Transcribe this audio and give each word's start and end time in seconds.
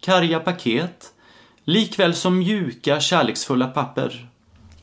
karga 0.00 0.40
paket, 0.40 1.12
likväl 1.64 2.14
som 2.14 2.38
mjuka, 2.38 3.00
kärleksfulla 3.00 3.66
papper. 3.66 4.28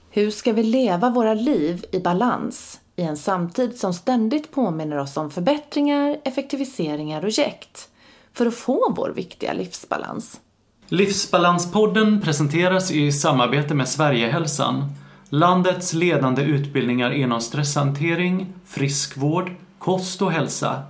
Hur 0.10 0.32
ska 0.32 0.54
vi 0.54 0.64
leva 0.64 1.10
våra 1.10 1.34
liv 1.34 1.86
i 1.92 2.00
balans 2.00 2.80
i 2.96 3.02
en 3.02 3.18
samtid 3.18 3.78
som 3.78 3.94
ständigt 3.94 4.52
påminner 4.52 4.98
oss 4.98 5.18
om 5.18 5.32
förbättringar, 5.32 6.18
effektiviseringar 6.24 7.26
och 7.26 7.30
jäkt 7.30 7.90
för 8.34 8.46
att 8.46 8.56
få 8.56 8.94
vår 8.98 9.10
viktiga 9.16 9.54
livsbalans? 9.54 10.42
Livsbalanspodden 10.88 12.22
presenteras 12.22 12.92
i 12.92 13.12
samarbete 13.12 13.74
med 13.74 13.88
Sverigehälsan, 13.88 14.92
landets 15.30 15.94
ledande 15.94 16.42
utbildningar 16.42 17.12
inom 17.12 17.42
stresshantering, 17.42 18.54
friskvård, 18.66 19.52
kost 19.80 20.22
och 20.22 20.32
hälsa. 20.32 20.84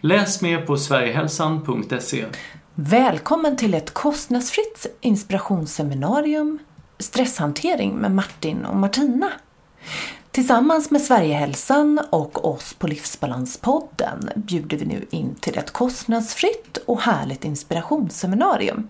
Läs 0.00 0.42
mer 0.42 0.62
på 0.62 0.76
sverigehälsan.se. 0.76 2.24
Välkommen 2.80 3.56
till 3.56 3.74
ett 3.74 3.94
kostnadsfritt 3.94 4.86
inspirationsseminarium 5.00 6.58
Stresshantering 6.98 7.94
med 7.94 8.10
Martin 8.10 8.64
och 8.64 8.76
Martina. 8.76 9.32
Tillsammans 10.30 10.90
med 10.90 11.02
Sverigehälsan 11.02 12.00
och 12.10 12.48
oss 12.48 12.74
på 12.74 12.86
Livsbalanspodden 12.86 14.30
bjuder 14.36 14.76
vi 14.76 14.86
nu 14.86 15.06
in 15.10 15.34
till 15.34 15.58
ett 15.58 15.70
kostnadsfritt 15.70 16.76
och 16.86 17.00
härligt 17.00 17.44
inspirationsseminarium. 17.44 18.88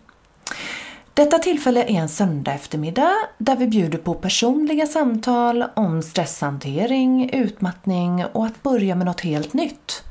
Detta 1.15 1.39
tillfälle 1.39 1.83
är 1.83 2.01
en 2.01 2.09
söndag 2.09 2.53
eftermiddag 2.53 3.15
där 3.39 3.57
vi 3.57 3.67
bjuder 3.67 3.99
på 3.99 4.15
personliga 4.15 4.87
samtal 4.87 5.65
om 5.75 6.03
stresshantering, 6.03 7.31
utmattning 7.33 8.25
och 8.33 8.47
att 8.47 8.63
börja 8.63 8.95
med 8.95 9.07
något 9.07 9.21
helt 9.21 9.53
nytt. 9.53 10.03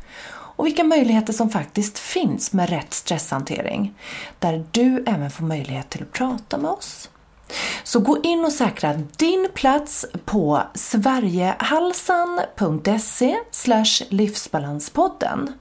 Och 0.57 0.65
vilka 0.65 0.83
möjligheter 0.83 1.33
som 1.33 1.49
faktiskt 1.49 1.99
finns 1.99 2.53
med 2.53 2.69
rätt 2.69 2.93
stresshantering. 2.93 3.93
Där 4.39 4.65
du 4.71 5.03
även 5.07 5.31
får 5.31 5.43
möjlighet 5.43 5.89
till 5.89 6.01
att 6.01 6.11
prata 6.11 6.57
med 6.57 6.71
oss. 6.71 7.09
Så 7.83 7.99
gå 7.99 8.21
in 8.23 8.45
och 8.45 8.53
säkra 8.53 8.93
din 8.93 9.49
plats 9.53 10.05
på 10.25 10.63
sverigehalsan.se 10.73 13.37
livsbalanspodden. 14.09 15.53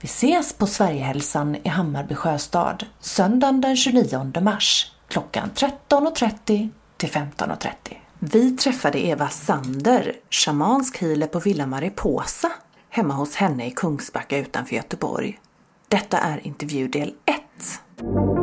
Vi 0.00 0.06
ses 0.06 0.52
på 0.52 0.66
Sverigehälsan 0.66 1.56
i 1.62 1.68
Hammarby 1.68 2.14
sjöstad 2.14 2.86
söndagen 3.00 3.60
den 3.60 3.76
29 3.76 4.40
mars 4.40 4.92
klockan 5.08 5.50
13.30 5.54 6.68
till 6.96 7.08
15.30. 7.08 7.68
Vi 8.18 8.56
träffade 8.56 9.06
Eva 9.06 9.28
Sander, 9.28 10.16
shamansk 10.30 11.00
healer 11.00 11.26
på 11.26 11.38
Villa 11.38 11.66
Mariposa, 11.66 12.52
hemma 12.90 13.14
hos 13.14 13.34
henne 13.34 13.66
i 13.66 13.70
Kungsbacka 13.70 14.38
utanför 14.38 14.76
Göteborg. 14.76 15.40
Detta 15.88 16.18
är 16.18 16.46
intervjudel 16.46 17.14
1. 17.26 18.39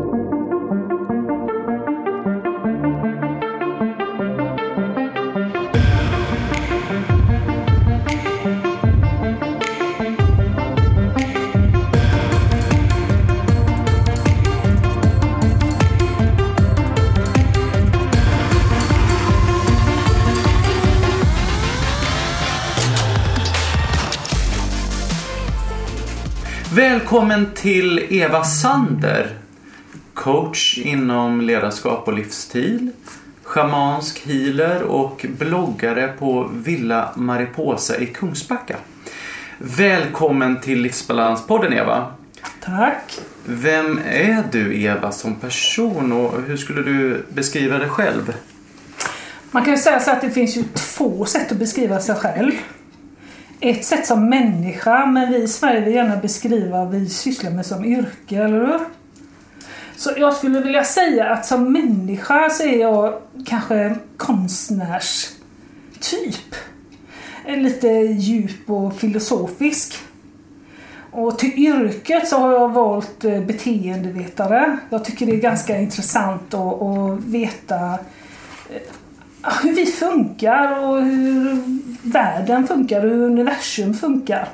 Välkommen 26.97 27.53
till 27.55 28.05
Eva 28.09 28.43
Sander. 28.43 29.37
Coach 30.13 30.77
inom 30.77 31.41
ledarskap 31.41 32.07
och 32.07 32.13
livsstil. 32.13 32.89
Schamansk 33.43 34.27
healer 34.27 34.83
och 34.83 35.25
bloggare 35.39 36.07
på 36.07 36.49
Villa 36.53 37.13
Mariposa 37.15 37.97
i 37.97 38.05
Kungsbacka. 38.05 38.75
Välkommen 39.57 40.61
till 40.61 40.81
Livsbalanspodden 40.81 41.73
Eva. 41.73 42.13
Tack. 42.63 43.19
Vem 43.45 43.99
är 44.05 44.43
du 44.51 44.81
Eva 44.81 45.11
som 45.11 45.35
person 45.35 46.11
och 46.11 46.41
hur 46.47 46.57
skulle 46.57 46.81
du 46.81 47.25
beskriva 47.29 47.77
dig 47.77 47.89
själv? 47.89 48.33
Man 49.51 49.63
kan 49.63 49.73
ju 49.73 49.79
säga 49.79 49.99
så 49.99 50.11
att 50.11 50.21
det 50.21 50.31
finns 50.31 50.57
ju 50.57 50.63
två 50.73 51.25
sätt 51.25 51.51
att 51.51 51.57
beskriva 51.57 51.99
sig 51.99 52.15
själv 52.15 52.51
ett 53.59 53.85
sätt 53.85 54.05
som 54.05 54.29
människa, 54.29 55.05
men 55.05 55.31
vi 55.31 55.37
i 55.37 55.47
Sverige 55.47 55.81
vill 55.81 55.95
gärna 55.95 56.17
beskriva 56.17 56.85
vad 56.85 56.91
vi 56.91 57.09
sysslar 57.09 57.51
med 57.51 57.65
som 57.65 57.85
yrke, 57.85 58.35
eller 58.35 58.59
hur? 58.59 58.79
Så 59.95 60.11
jag 60.17 60.33
skulle 60.33 60.59
vilja 60.59 60.83
säga 60.83 61.29
att 61.29 61.45
som 61.45 61.73
människa 61.73 62.49
så 62.49 62.63
är 62.63 62.79
jag 62.79 63.13
kanske 63.45 63.95
konstnärstyp. 64.17 65.35
Lite 67.45 67.87
djup 67.87 68.69
och 68.69 68.95
filosofisk. 68.95 69.93
Och 71.11 71.39
till 71.39 71.53
yrket 71.53 72.27
så 72.27 72.37
har 72.37 72.53
jag 72.53 72.69
valt 72.69 73.23
eh, 73.23 73.41
beteendevetare. 73.41 74.77
Jag 74.89 75.05
tycker 75.05 75.25
det 75.25 75.31
är 75.31 75.41
ganska 75.41 75.79
intressant 75.79 76.53
att, 76.53 76.81
att 76.81 77.23
veta 77.23 77.93
eh, 78.69 78.81
hur 79.63 79.73
vi 79.75 79.85
funkar 79.85 80.87
och 80.87 81.01
hur 81.01 81.63
världen 82.01 82.67
funkar 82.67 83.05
och 83.05 83.11
hur 83.11 83.25
universum 83.25 83.93
funkar. 83.93 84.49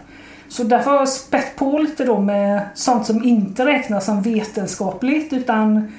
Så 0.47 0.63
därför 0.63 0.91
har 0.91 0.97
jag 0.97 1.09
spett 1.09 1.55
på 1.55 1.77
lite 1.77 2.05
då 2.05 2.19
med 2.19 2.61
sånt 2.75 3.05
som 3.05 3.23
inte 3.23 3.65
räknas 3.65 4.05
som 4.05 4.21
vetenskapligt 4.21 5.33
utan 5.33 5.91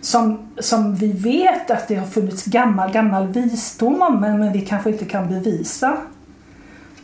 som, 0.00 0.38
som 0.58 0.94
vi 0.94 1.12
vet 1.12 1.70
att 1.70 1.88
det 1.88 1.94
har 1.94 2.06
funnits 2.06 2.44
gammal, 2.44 2.92
gammal 2.92 3.28
visdom 3.28 4.02
om 4.02 4.20
men, 4.20 4.38
men 4.38 4.52
vi 4.52 4.60
kanske 4.60 4.90
inte 4.90 5.04
kan 5.04 5.28
bevisa. 5.28 5.96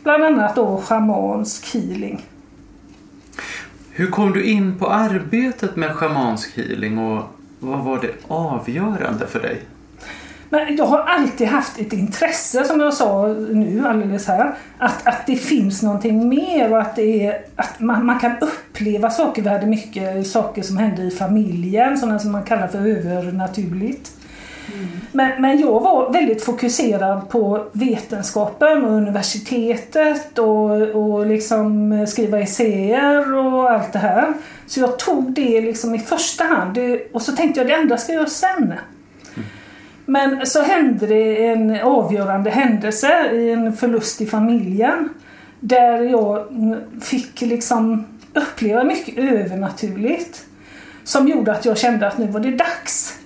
Bland 0.03 0.23
annat 0.23 0.55
då 0.55 0.77
schamansk 0.77 1.73
healing. 1.73 2.25
Hur 3.91 4.07
kom 4.07 4.31
du 4.31 4.43
in 4.43 4.79
på 4.79 4.87
arbetet 4.87 5.75
med 5.75 5.91
schamansk 5.91 6.57
healing 6.57 6.97
och 6.97 7.23
vad 7.59 7.83
var 7.83 8.01
det 8.01 8.11
avgörande 8.27 9.27
för 9.27 9.39
dig? 9.39 9.61
Men 10.49 10.75
jag 10.75 10.85
har 10.85 10.99
alltid 10.99 11.47
haft 11.47 11.79
ett 11.79 11.93
intresse, 11.93 12.63
som 12.63 12.79
jag 12.79 12.93
sa 12.93 13.27
nu 13.51 13.83
alldeles 13.87 14.27
här, 14.27 14.55
att, 14.77 15.07
att 15.07 15.27
det 15.27 15.35
finns 15.35 15.83
någonting 15.83 16.29
mer 16.29 16.71
och 16.71 16.81
att, 16.81 16.95
det 16.95 17.27
är, 17.27 17.41
att 17.55 17.79
man, 17.79 18.05
man 18.05 18.19
kan 18.19 18.31
uppleva 18.41 19.09
saker. 19.09 19.41
Vi 19.41 19.49
hade 19.49 19.65
mycket 19.65 20.27
saker 20.27 20.61
som 20.61 20.77
hände 20.77 21.03
i 21.03 21.11
familjen, 21.11 21.97
sådana 21.97 22.19
som 22.19 22.31
man 22.31 22.43
kallar 22.43 22.67
för 22.67 22.77
övernaturligt. 22.77 24.11
Mm. 24.73 24.87
Men, 25.11 25.41
men 25.41 25.59
jag 25.59 25.79
var 25.79 26.13
väldigt 26.13 26.43
fokuserad 26.43 27.29
på 27.29 27.65
vetenskapen 27.71 28.85
och 28.85 28.91
universitetet 28.91 30.39
och, 30.39 30.71
och 30.81 31.25
liksom 31.25 32.05
skriva 32.07 32.39
essäer 32.39 33.33
och 33.35 33.71
allt 33.71 33.93
det 33.93 33.99
här. 33.99 34.33
Så 34.67 34.79
jag 34.79 34.99
tog 34.99 35.31
det 35.31 35.61
liksom 35.61 35.95
i 35.95 35.99
första 35.99 36.43
hand 36.43 36.77
och 37.13 37.21
så 37.21 37.31
tänkte 37.31 37.59
jag 37.59 37.67
det 37.67 37.75
andra 37.75 37.97
ska 37.97 38.13
jag 38.13 38.19
göra 38.19 38.29
sen. 38.29 38.73
Men 40.09 40.45
så 40.45 40.61
hände 40.61 41.07
det 41.07 41.45
en 41.45 41.81
avgörande 41.81 42.49
händelse 42.49 43.31
i 43.31 43.51
en 43.51 43.73
förlust 43.73 44.21
i 44.21 44.25
familjen. 44.25 45.09
Där 45.59 46.01
jag 46.01 46.45
fick 47.01 47.41
liksom 47.41 48.05
uppleva 48.33 48.83
mycket 48.83 49.17
övernaturligt. 49.17 50.45
Som 51.03 51.27
gjorde 51.27 51.51
att 51.51 51.65
jag 51.65 51.77
kände 51.77 52.07
att 52.07 52.17
nu 52.17 52.27
var 52.27 52.39
det 52.39 52.51
dags. 52.51 53.19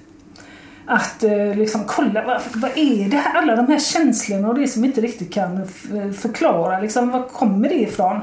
Att 0.86 1.24
eh, 1.24 1.56
liksom 1.56 1.82
kolla, 1.88 2.26
vad, 2.26 2.42
vad 2.54 2.72
är 2.76 3.10
det 3.10 3.18
här? 3.18 3.42
Alla 3.42 3.56
de 3.56 3.68
här 3.68 3.80
känslorna 3.80 4.48
och 4.48 4.60
det 4.60 4.68
som 4.68 4.86
inte 4.86 5.02
riktigt 5.02 5.34
kan 5.34 5.58
eh, 5.58 6.12
förklara. 6.12 6.80
Liksom, 6.80 7.12
var 7.12 7.24
kommer 7.24 7.70
det 7.70 7.76
ifrån? 7.82 8.20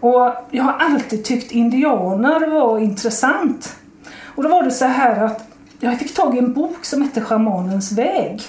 Och 0.00 0.34
jag 0.50 0.64
har 0.64 0.72
alltid 0.72 1.24
tyckt 1.24 1.52
indianer 1.52 2.46
var 2.46 2.78
intressant. 2.78 3.76
Och 4.24 4.42
då 4.42 4.48
var 4.48 4.62
det 4.62 4.70
så 4.70 4.84
här 4.84 5.24
att 5.24 5.55
jag 5.80 5.98
fick 5.98 6.14
tag 6.14 6.34
i 6.34 6.38
en 6.38 6.52
bok 6.52 6.84
som 6.84 7.02
hette 7.02 7.20
Schamanens 7.20 7.92
väg. 7.92 8.42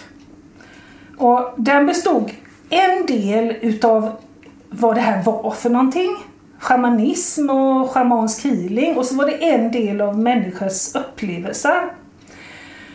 Och 1.17 1.53
den 1.57 1.85
bestod 1.85 2.31
en 2.69 3.05
del 3.05 3.55
utav 3.61 4.11
vad 4.69 4.95
det 4.95 5.01
här 5.01 5.23
var 5.23 5.51
för 5.51 5.69
någonting. 5.69 6.17
shamanism 6.59 7.49
och 7.49 7.91
shamansk 7.91 8.43
healing 8.43 8.97
och 8.97 9.05
så 9.05 9.15
var 9.15 9.25
det 9.25 9.49
en 9.49 9.71
del 9.71 10.01
av 10.01 10.19
människors 10.19 10.95
upplevelser. 10.95 11.91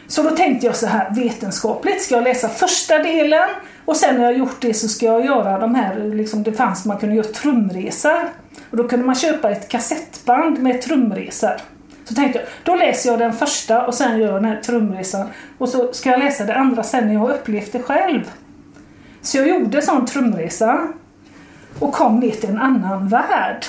Så 0.06 0.23
då 0.23 0.31
tänkte 0.31 0.67
jag 0.67 0.76
så 0.76 0.87
här 0.87 1.14
vetenskapligt, 1.14 2.02
ska 2.02 2.14
jag 2.14 2.25
läsa 2.25 2.49
första 2.49 2.99
delen 2.99 3.49
och 3.84 3.96
sen 3.96 4.17
när 4.17 4.25
jag 4.25 4.38
gjort 4.38 4.61
det 4.61 4.75
så 4.75 4.88
ska 4.88 5.06
jag 5.06 5.25
göra 5.25 5.58
de 5.58 5.75
här, 5.75 6.11
liksom 6.14 6.43
det 6.43 6.52
fanns, 6.52 6.84
man 6.84 6.99
kunde 6.99 7.14
göra 7.14 7.26
trumresor. 7.26 8.29
Och 8.70 8.76
då 8.76 8.88
kunde 8.88 9.06
man 9.06 9.14
köpa 9.14 9.50
ett 9.50 9.69
kassettband 9.69 10.62
med 10.62 10.82
trumresor. 10.82 11.52
Så 12.12 12.17
tänkte 12.17 12.38
jag, 12.38 12.49
då 12.62 12.75
läser 12.75 13.11
jag 13.11 13.19
den 13.19 13.32
första 13.32 13.87
och 13.87 13.94
sen 13.94 14.19
gör 14.19 14.26
jag 14.26 14.43
den 14.43 14.44
här 14.44 14.61
trumresan. 14.61 15.29
Och 15.59 15.69
så 15.69 15.93
ska 15.93 16.11
jag 16.11 16.19
läsa 16.20 16.44
det 16.44 16.55
andra 16.55 16.82
sen 16.82 17.06
när 17.06 17.12
jag 17.12 17.20
har 17.20 17.31
upplevt 17.35 17.73
det 17.73 17.82
själv. 17.82 18.31
Så 19.23 19.38
jag 19.38 19.49
gjorde 19.49 19.76
en 19.76 19.82
sån 19.82 20.06
trumresa 20.06 20.88
och 21.79 21.93
kom 21.93 22.20
ner 22.20 22.31
till 22.31 22.49
en 22.49 22.59
annan 22.59 23.09
värld. 23.09 23.64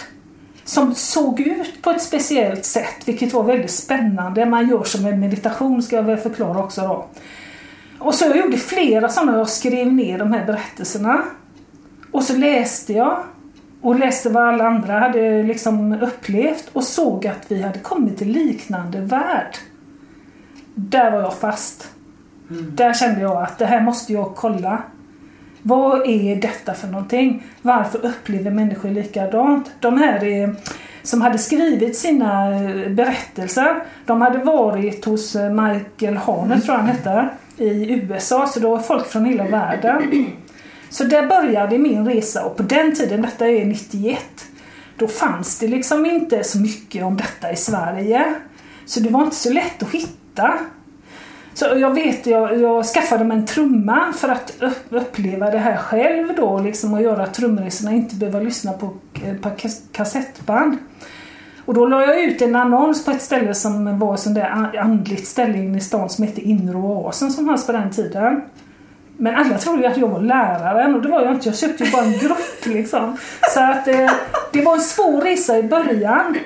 Som 0.63 0.95
såg 0.95 1.39
ut 1.39 1.81
på 1.81 1.89
ett 1.89 2.01
speciellt 2.01 2.65
sätt, 2.65 2.95
vilket 3.05 3.33
var 3.33 3.43
väldigt 3.43 3.71
spännande. 3.71 4.45
Man 4.45 4.69
gör 4.69 4.83
som 4.83 5.05
en 5.05 5.19
meditation, 5.19 5.83
ska 5.83 5.95
jag 5.95 6.03
väl 6.03 6.17
förklara 6.17 6.63
också 6.63 6.81
då. 6.81 7.07
Och 7.99 8.15
så 8.15 8.25
jag 8.25 8.37
gjorde 8.37 8.57
flera 8.57 9.09
sådana, 9.09 9.37
jag 9.37 9.49
skrev 9.49 9.93
ner 9.93 10.17
de 10.17 10.33
här 10.33 10.45
berättelserna. 10.45 11.21
Och 12.11 12.23
så 12.23 12.35
läste 12.37 12.93
jag 12.93 13.23
och 13.83 13.99
läste 13.99 14.29
vad 14.29 14.43
alla 14.43 14.67
andra 14.67 14.99
hade 14.99 15.43
liksom 15.43 15.93
upplevt 16.01 16.69
och 16.73 16.83
såg 16.83 17.27
att 17.27 17.45
vi 17.47 17.61
hade 17.61 17.79
kommit 17.79 18.17
till 18.17 18.31
liknande 18.31 19.01
värld. 19.01 19.57
Där 20.75 21.11
var 21.11 21.19
jag 21.19 21.33
fast. 21.33 21.91
Mm. 22.49 22.75
Där 22.75 22.93
kände 22.93 23.21
jag 23.21 23.43
att 23.43 23.57
det 23.57 23.65
här 23.65 23.81
måste 23.81 24.13
jag 24.13 24.35
kolla. 24.35 24.83
Vad 25.61 26.09
är 26.09 26.35
detta 26.35 26.73
för 26.73 26.87
någonting? 26.87 27.43
Varför 27.61 28.05
upplever 28.05 28.51
människor 28.51 28.89
likadant? 28.89 29.71
De 29.79 29.97
här 29.97 30.23
är, 30.23 30.55
som 31.03 31.21
hade 31.21 31.37
skrivit 31.37 31.97
sina 31.97 32.55
eh, 32.55 32.89
berättelser, 32.89 33.75
de 34.05 34.21
hade 34.21 34.37
varit 34.37 35.05
hos 35.05 35.35
eh, 35.35 35.49
Michael 35.49 36.17
Harner, 36.17 36.59
tror 36.59 36.75
jag 36.75 36.83
han 36.83 36.87
hette, 36.87 37.29
i 37.57 37.93
USA. 37.93 38.47
Så 38.47 38.59
det 38.59 38.67
var 38.67 38.79
folk 38.79 39.07
från 39.07 39.25
hela 39.25 39.43
världen. 39.43 40.25
Så 40.93 41.03
där 41.03 41.27
började 41.27 41.77
min 41.77 42.05
resa 42.05 42.45
och 42.45 42.57
på 42.57 42.63
den 42.63 42.95
tiden, 42.95 43.21
detta 43.21 43.47
är 43.47 43.65
91, 43.65 44.19
då 44.97 45.07
fanns 45.07 45.59
det 45.59 45.67
liksom 45.67 46.05
inte 46.05 46.43
så 46.43 46.59
mycket 46.59 47.03
om 47.03 47.17
detta 47.17 47.51
i 47.51 47.55
Sverige. 47.55 48.33
Så 48.85 48.99
det 48.99 49.09
var 49.09 49.23
inte 49.23 49.35
så 49.35 49.53
lätt 49.53 49.83
att 49.83 49.91
hitta. 49.91 50.53
Så 51.53 51.65
jag 51.65 51.93
vet, 51.93 52.25
jag, 52.25 52.61
jag 52.61 52.85
skaffade 52.85 53.23
mig 53.23 53.37
en 53.37 53.45
trumma 53.45 54.13
för 54.13 54.29
att 54.29 54.53
uppleva 54.89 55.51
det 55.51 55.57
här 55.57 55.77
själv 55.77 56.35
då 56.35 56.59
liksom 56.59 56.93
och 56.93 57.01
göra 57.01 57.27
trumresorna, 57.27 57.91
inte 57.91 58.15
behöva 58.15 58.39
lyssna 58.39 58.73
på, 58.73 58.93
på 59.41 59.49
kassettband. 59.91 60.77
Och 61.65 61.73
då 61.73 61.85
la 61.85 62.01
jag 62.01 62.23
ut 62.23 62.41
en 62.41 62.55
annons 62.55 63.05
på 63.05 63.11
ett 63.11 63.21
ställe 63.21 63.53
som 63.53 63.99
var 63.99 64.13
ett 64.13 64.19
sånt 64.19 64.35
där 64.35 64.77
andligt 64.79 65.27
ställe 65.27 65.57
inne 65.57 65.77
i 65.77 65.81
stan 65.81 66.09
som 66.09 66.25
hette 66.25 66.41
Inre 66.41 66.77
Oasen 66.77 67.31
som 67.31 67.45
fanns 67.45 67.65
på 67.65 67.71
den 67.71 67.91
tiden. 67.91 68.41
Men 69.23 69.35
alla 69.35 69.57
trodde 69.57 69.81
ju 69.81 69.87
att 69.87 69.97
jag 69.97 70.07
var 70.07 70.21
läraren 70.21 70.95
och 70.95 71.01
det 71.01 71.07
var 71.09 71.21
jag 71.21 71.33
inte. 71.33 71.49
Jag 71.49 71.57
köpte 71.57 71.83
ju 71.83 71.91
bara 71.91 72.03
en 72.03 72.17
grupp 72.17 72.65
liksom. 72.65 73.17
Så 73.53 73.59
att 73.59 73.87
eh, 73.87 74.11
det 74.51 74.61
var 74.61 74.73
en 74.73 74.81
svår 74.81 75.21
resa 75.21 75.57
i 75.57 75.63
början. 75.63 76.37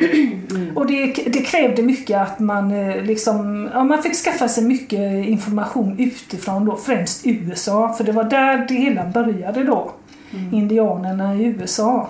Och 0.75 0.87
det, 0.87 1.05
det 1.13 1.41
krävde 1.41 1.81
mycket 1.81 2.21
att 2.21 2.39
man 2.39 2.71
eh, 2.71 3.03
liksom, 3.03 3.69
ja 3.73 3.83
man 3.83 4.03
fick 4.03 4.15
skaffa 4.15 4.47
sig 4.47 4.63
mycket 4.63 5.27
information 5.27 5.99
utifrån 5.99 6.65
då, 6.65 6.77
främst 6.77 7.21
USA. 7.27 7.93
För 7.93 8.03
det 8.03 8.11
var 8.11 8.23
där 8.23 8.65
det 8.67 8.73
hela 8.73 9.05
började 9.05 9.63
då. 9.63 9.91
Mm. 10.33 10.53
Indianerna 10.53 11.35
i 11.35 11.43
USA. 11.43 12.09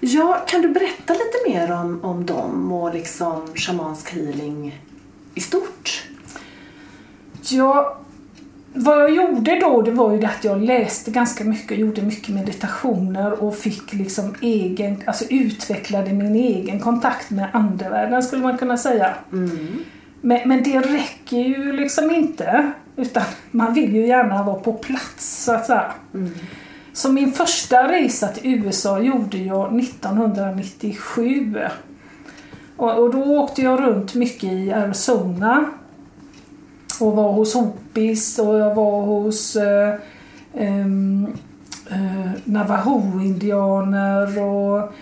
Ja, 0.00 0.44
kan 0.46 0.62
du 0.62 0.68
berätta 0.68 1.12
lite 1.12 1.48
mer 1.48 1.72
om, 1.72 2.04
om 2.04 2.26
dem 2.26 2.72
och 2.72 2.94
liksom 2.94 3.46
shamansk 3.54 4.14
healing 4.14 4.80
i 5.34 5.40
stort? 5.40 6.08
Ja, 7.42 7.98
vad 8.74 9.00
jag 9.00 9.14
gjorde 9.14 9.60
då 9.60 9.82
det 9.82 9.90
var 9.90 10.12
ju 10.12 10.24
att 10.24 10.44
jag 10.44 10.62
läste 10.62 11.10
ganska 11.10 11.44
mycket, 11.44 11.78
gjorde 11.78 12.02
mycket 12.02 12.34
meditationer 12.34 13.42
och 13.42 13.56
fick 13.56 13.92
liksom 13.92 14.34
egen, 14.40 15.02
alltså 15.06 15.24
utvecklade 15.30 16.12
min 16.12 16.34
egen 16.34 16.80
kontakt 16.80 17.30
med 17.30 17.48
andevärlden 17.52 18.22
skulle 18.22 18.42
man 18.42 18.58
kunna 18.58 18.76
säga. 18.76 19.14
Mm. 19.32 19.84
Men, 20.20 20.48
men 20.48 20.62
det 20.62 20.80
räcker 20.80 21.36
ju 21.36 21.72
liksom 21.72 22.10
inte. 22.10 22.72
Utan 22.96 23.22
man 23.50 23.74
vill 23.74 23.94
ju 23.94 24.06
gärna 24.06 24.42
vara 24.42 24.60
på 24.60 24.72
plats 24.72 25.44
så 25.44 25.52
att 25.52 25.66
säga. 25.66 25.92
Mm. 26.14 26.30
Så 26.92 27.12
min 27.12 27.32
första 27.32 27.92
resa 27.92 28.28
till 28.28 28.54
USA 28.54 28.98
gjorde 28.98 29.38
jag 29.38 29.80
1997. 29.80 31.58
Och, 32.76 32.98
och 32.98 33.12
då 33.12 33.22
åkte 33.22 33.62
jag 33.62 33.80
runt 33.80 34.14
mycket 34.14 34.52
i 34.52 34.72
Arizona 34.72 35.64
och 37.00 37.12
var 37.12 37.32
hos 37.32 37.54
Hopis 37.54 38.38
och 38.38 38.58
jag 38.58 38.74
var 38.74 39.02
hos 39.02 39.56
eh, 39.56 39.94
eh, 40.54 40.86
Navajo-indianer 42.44 44.42
och, 44.42 44.92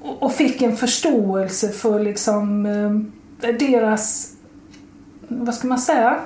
och 0.00 0.32
fick 0.32 0.62
en 0.62 0.76
förståelse 0.76 1.68
för 1.68 2.00
liksom 2.00 2.66
eh, 2.66 3.48
deras, 3.58 4.32
vad 5.28 5.54
ska 5.54 5.68
man 5.68 5.78
säga, 5.78 6.20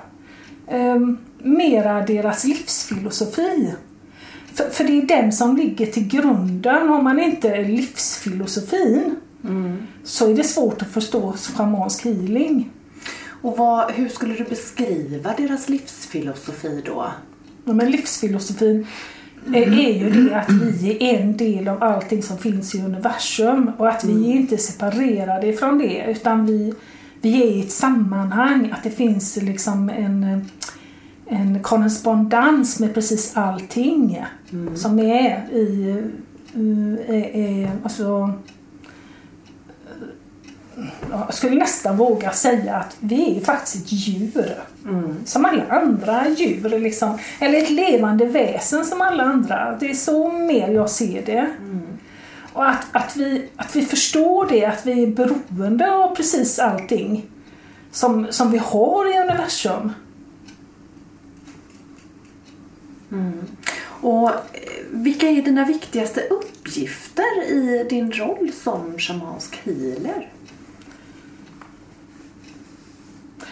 eh, 0.67 1.01
mera 1.39 2.07
deras 2.07 2.45
livsfilosofi. 2.45 3.75
För, 4.55 4.71
för, 4.71 4.85
det 4.85 4.93
är 4.93 5.07
den 5.07 5.33
som 5.33 5.57
ligger 5.57 5.87
till 5.87 6.09
grunden. 6.09 6.89
Har 6.89 7.03
man 7.03 7.21
inte 7.21 7.63
livsfilosofin 7.63 9.17
mm. 9.45 9.77
så 10.05 10.31
är 10.31 10.35
det 10.35 10.45
svårt 10.45 10.83
att 10.83 10.89
förstå 10.89 11.33
shamansk 11.33 12.05
healing. 12.05 12.71
Och 13.43 13.57
vad, 13.57 13.91
hur 13.91 14.09
skulle 14.09 14.35
du 14.35 14.45
beskriva 14.45 15.35
deras 15.37 15.69
livsfilosofi 15.69 16.83
då? 16.87 17.13
Ja, 17.65 17.73
men 17.73 17.91
livsfilosofin 17.91 18.87
är, 19.47 19.79
är 19.79 19.93
ju 19.93 20.11
det 20.11 20.37
att 20.37 20.51
vi 20.51 20.97
är 21.01 21.21
en 21.21 21.37
del 21.37 21.69
av 21.69 21.83
allting 21.83 22.23
som 22.23 22.39
finns 22.39 22.75
i 22.75 22.83
universum 22.83 23.71
och 23.79 23.89
att 23.89 24.05
vi 24.05 24.13
mm. 24.13 24.25
är 24.25 24.35
inte 24.35 24.59
separerade 24.59 25.47
ifrån 25.47 25.79
det 25.79 26.05
utan 26.11 26.47
vi, 26.47 26.75
vi 27.21 27.43
är 27.43 27.47
i 27.47 27.61
ett 27.61 27.73
sammanhang, 27.73 28.71
att 28.73 28.83
det 28.83 28.91
finns 28.91 29.37
liksom 29.37 29.91
en, 29.91 30.47
en 31.27 31.63
korrespondens 31.63 32.81
med 32.81 32.95
precis 32.95 33.37
allting 33.37 34.25
mm. 34.53 34.77
som 34.77 34.99
är 34.99 35.53
i, 35.53 35.97
är, 37.09 37.37
är, 37.37 37.71
alltså 37.83 38.33
jag 41.11 41.35
skulle 41.35 41.57
nästan 41.57 41.97
våga 41.97 42.33
säga 42.33 42.77
att 42.77 42.97
vi 43.01 43.37
är 43.37 43.41
faktiskt 43.45 43.77
ett 43.77 43.93
djur. 43.93 44.55
Mm. 44.85 45.17
Som 45.25 45.45
alla 45.45 45.65
andra 45.69 46.29
djur. 46.29 46.79
Liksom. 46.79 47.19
Eller 47.41 47.59
ett 47.59 47.71
levande 47.71 48.27
väsen 48.27 48.85
som 48.85 49.03
alla 49.03 49.23
andra. 49.23 49.77
Det 49.81 49.91
är 49.91 49.95
så 49.95 50.33
mer 50.33 50.69
jag 50.69 50.91
ser 50.91 51.23
det. 51.27 51.51
Mm. 51.59 51.99
Och 52.53 52.69
att, 52.69 52.87
att, 52.93 53.17
vi, 53.17 53.49
att 53.57 53.77
vi 53.77 53.83
förstår 53.83 54.47
det, 54.47 54.65
att 54.65 54.87
vi 54.87 55.03
är 55.03 55.07
beroende 55.07 55.93
av 55.93 56.15
precis 56.15 56.59
allting 56.59 57.27
som, 57.91 58.27
som 58.31 58.51
vi 58.51 58.59
har 58.59 59.15
i 59.15 59.19
universum. 59.19 59.93
Mm. 63.13 63.47
Och 63.85 64.31
eh, 64.31 64.37
vilka 64.91 65.29
är 65.29 65.43
dina 65.43 65.65
viktigaste 65.65 66.21
uppgifter 66.21 67.43
i 67.49 67.87
din 67.91 68.13
roll 68.13 68.53
som 68.63 68.99
shamansk 68.99 69.61
healer? 69.65 70.29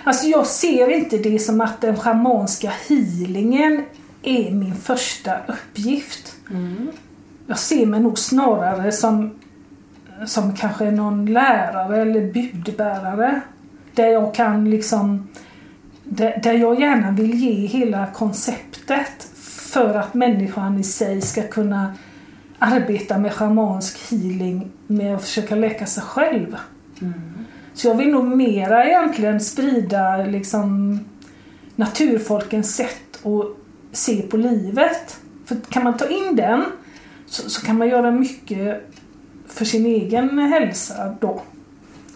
Alltså 0.04 0.26
jag 0.26 0.46
ser 0.46 0.88
inte 0.88 1.18
det 1.18 1.38
som 1.38 1.60
att 1.60 1.80
den 1.80 1.96
schamanska 1.96 2.72
healingen 2.88 3.84
är 4.22 4.50
min 4.50 4.74
första 4.74 5.38
uppgift. 5.46 6.36
Mm. 6.50 6.90
Jag 7.46 7.58
ser 7.58 7.86
mig 7.86 8.00
nog 8.00 8.18
snarare 8.18 8.92
som, 8.92 9.38
som 10.26 10.56
kanske 10.56 10.90
någon 10.90 11.26
lärare 11.26 12.02
eller 12.02 12.32
budbärare. 12.32 13.40
Där 13.94 14.06
jag 14.06 14.34
kan 14.34 14.70
liksom 14.70 15.28
där, 16.04 16.40
där 16.42 16.52
jag 16.52 16.80
gärna 16.80 17.10
vill 17.10 17.34
ge 17.34 17.66
hela 17.66 18.06
konceptet 18.06 19.28
för 19.72 19.94
att 19.94 20.14
människan 20.14 20.78
i 20.78 20.84
sig 20.84 21.20
ska 21.20 21.42
kunna 21.42 21.94
arbeta 22.58 23.18
med 23.18 23.32
schamansk 23.32 24.10
healing 24.10 24.70
med 24.86 25.14
att 25.14 25.22
försöka 25.22 25.54
läka 25.54 25.86
sig 25.86 26.02
själv. 26.02 26.56
Mm. 27.00 27.29
Så 27.80 27.88
jag 27.88 27.94
vill 27.94 28.10
nog 28.10 28.24
mera 28.24 28.84
egentligen 28.84 29.40
sprida 29.40 30.16
liksom 30.16 30.98
naturfolkens 31.76 32.76
sätt 32.76 33.26
att 33.26 33.46
se 33.96 34.22
på 34.22 34.36
livet. 34.36 35.20
För 35.46 35.56
kan 35.70 35.84
man 35.84 35.96
ta 35.96 36.08
in 36.08 36.36
den 36.36 36.64
så, 37.26 37.50
så 37.50 37.66
kan 37.66 37.78
man 37.78 37.88
göra 37.88 38.10
mycket 38.10 38.90
för 39.46 39.64
sin 39.64 39.86
egen 39.86 40.38
hälsa 40.38 41.16
då. 41.20 41.40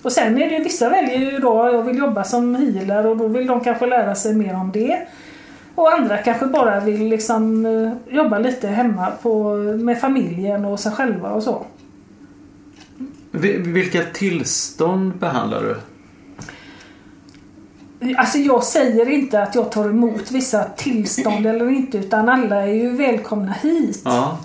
Och 0.02 0.12
sen 0.12 0.42
är 0.42 0.48
det 0.48 0.56
ju 0.56 0.64
vissa 0.64 0.88
väljer 0.88 1.18
ju 1.18 1.38
då, 1.38 1.70
jag 1.72 1.82
vill 1.82 1.98
jobba 1.98 2.24
som 2.24 2.54
healer 2.54 3.06
och 3.06 3.16
då 3.16 3.28
vill 3.28 3.46
de 3.46 3.60
kanske 3.60 3.86
lära 3.86 4.14
sig 4.14 4.34
mer 4.34 4.54
om 4.54 4.72
det. 4.72 5.06
Och 5.74 5.92
andra 5.92 6.18
kanske 6.18 6.46
bara 6.46 6.80
vill 6.80 7.08
liksom 7.08 7.66
eh, 7.66 8.14
jobba 8.16 8.38
lite 8.38 8.68
hemma 8.68 9.10
på, 9.22 9.54
med 9.56 10.00
familjen 10.00 10.64
och 10.64 10.80
sig 10.80 10.92
själva 10.92 11.30
och 11.30 11.42
så. 11.42 11.64
Vi- 13.34 13.58
Vilka 13.58 14.02
tillstånd 14.04 15.14
behandlar 15.16 15.62
du? 15.62 15.76
Alltså 18.16 18.38
jag 18.38 18.64
säger 18.64 19.08
inte 19.08 19.42
att 19.42 19.54
jag 19.54 19.72
tar 19.72 19.88
emot 19.88 20.30
vissa 20.30 20.64
tillstånd 20.64 21.46
eller 21.46 21.68
inte 21.70 21.98
utan 21.98 22.28
alla 22.28 22.62
är 22.62 22.72
ju 22.74 22.90
välkomna 22.90 23.52
hit. 23.52 24.02
Ja. 24.04 24.38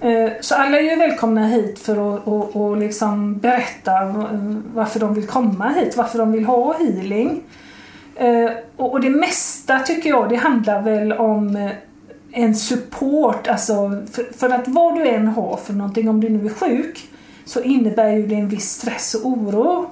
Eh, 0.00 0.30
Så 0.40 0.54
alla 0.54 0.78
är 0.78 0.82
ju 0.90 0.96
välkomna 0.96 1.46
hit 1.46 1.78
för 1.78 1.92
att 2.16 2.26
och, 2.26 2.56
och 2.56 2.76
liksom 2.76 3.38
berätta 3.38 4.02
eh, 4.02 4.56
varför 4.74 5.00
de 5.00 5.14
vill 5.14 5.26
komma 5.26 5.68
hit, 5.68 5.96
varför 5.96 6.18
de 6.18 6.32
vill 6.32 6.44
ha 6.44 6.78
healing. 6.78 7.42
Eh, 8.16 8.50
Och 8.76 9.00
det 9.00 9.10
mesta 9.10 9.78
tycker 9.78 10.10
jag 10.10 10.28
det 10.28 10.36
handlar 10.36 10.82
väl 10.82 11.12
om 11.12 11.70
en 12.32 12.54
support, 12.54 13.48
alltså 13.48 14.02
för, 14.12 14.32
för 14.38 14.50
att 14.50 14.68
vad 14.68 14.94
du 14.94 15.08
än 15.08 15.28
har 15.28 15.56
för 15.56 15.72
någonting, 15.72 16.08
om 16.08 16.20
du 16.20 16.28
nu 16.28 16.46
är 16.46 16.50
sjuk, 16.50 17.08
så 17.46 17.62
innebär 17.62 18.10
ju 18.10 18.26
det 18.26 18.34
en 18.34 18.48
viss 18.48 18.70
stress 18.70 19.14
och 19.14 19.26
oro. 19.26 19.90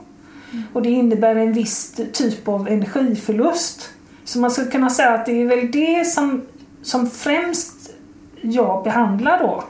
Och 0.72 0.82
det 0.82 0.90
innebär 0.90 1.36
en 1.36 1.52
viss 1.52 2.00
typ 2.12 2.48
av 2.48 2.68
energiförlust. 2.68 3.90
Så 4.24 4.38
man 4.38 4.50
skulle 4.50 4.70
kunna 4.70 4.90
säga 4.90 5.10
att 5.10 5.26
det 5.26 5.42
är 5.42 5.46
väl 5.46 5.70
det 5.70 6.04
som, 6.04 6.42
som 6.82 7.10
främst 7.10 7.90
jag 8.40 8.84
behandlar 8.84 9.38
då. 9.38 9.64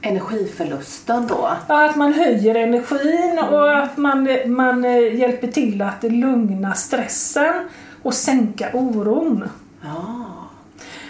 Energiförlusten 0.00 1.26
då? 1.26 1.50
Ja, 1.68 1.90
att 1.90 1.96
man 1.96 2.12
höjer 2.12 2.54
energin 2.54 3.38
och 3.50 3.78
att 3.78 3.96
man, 3.96 4.28
man 4.46 4.84
eh, 4.84 5.14
hjälper 5.14 5.48
till 5.48 5.82
att 5.82 6.02
lugna 6.02 6.74
stressen 6.74 7.68
och 8.02 8.14
sänka 8.14 8.68
oron. 8.72 9.48
Ja. 9.82 10.35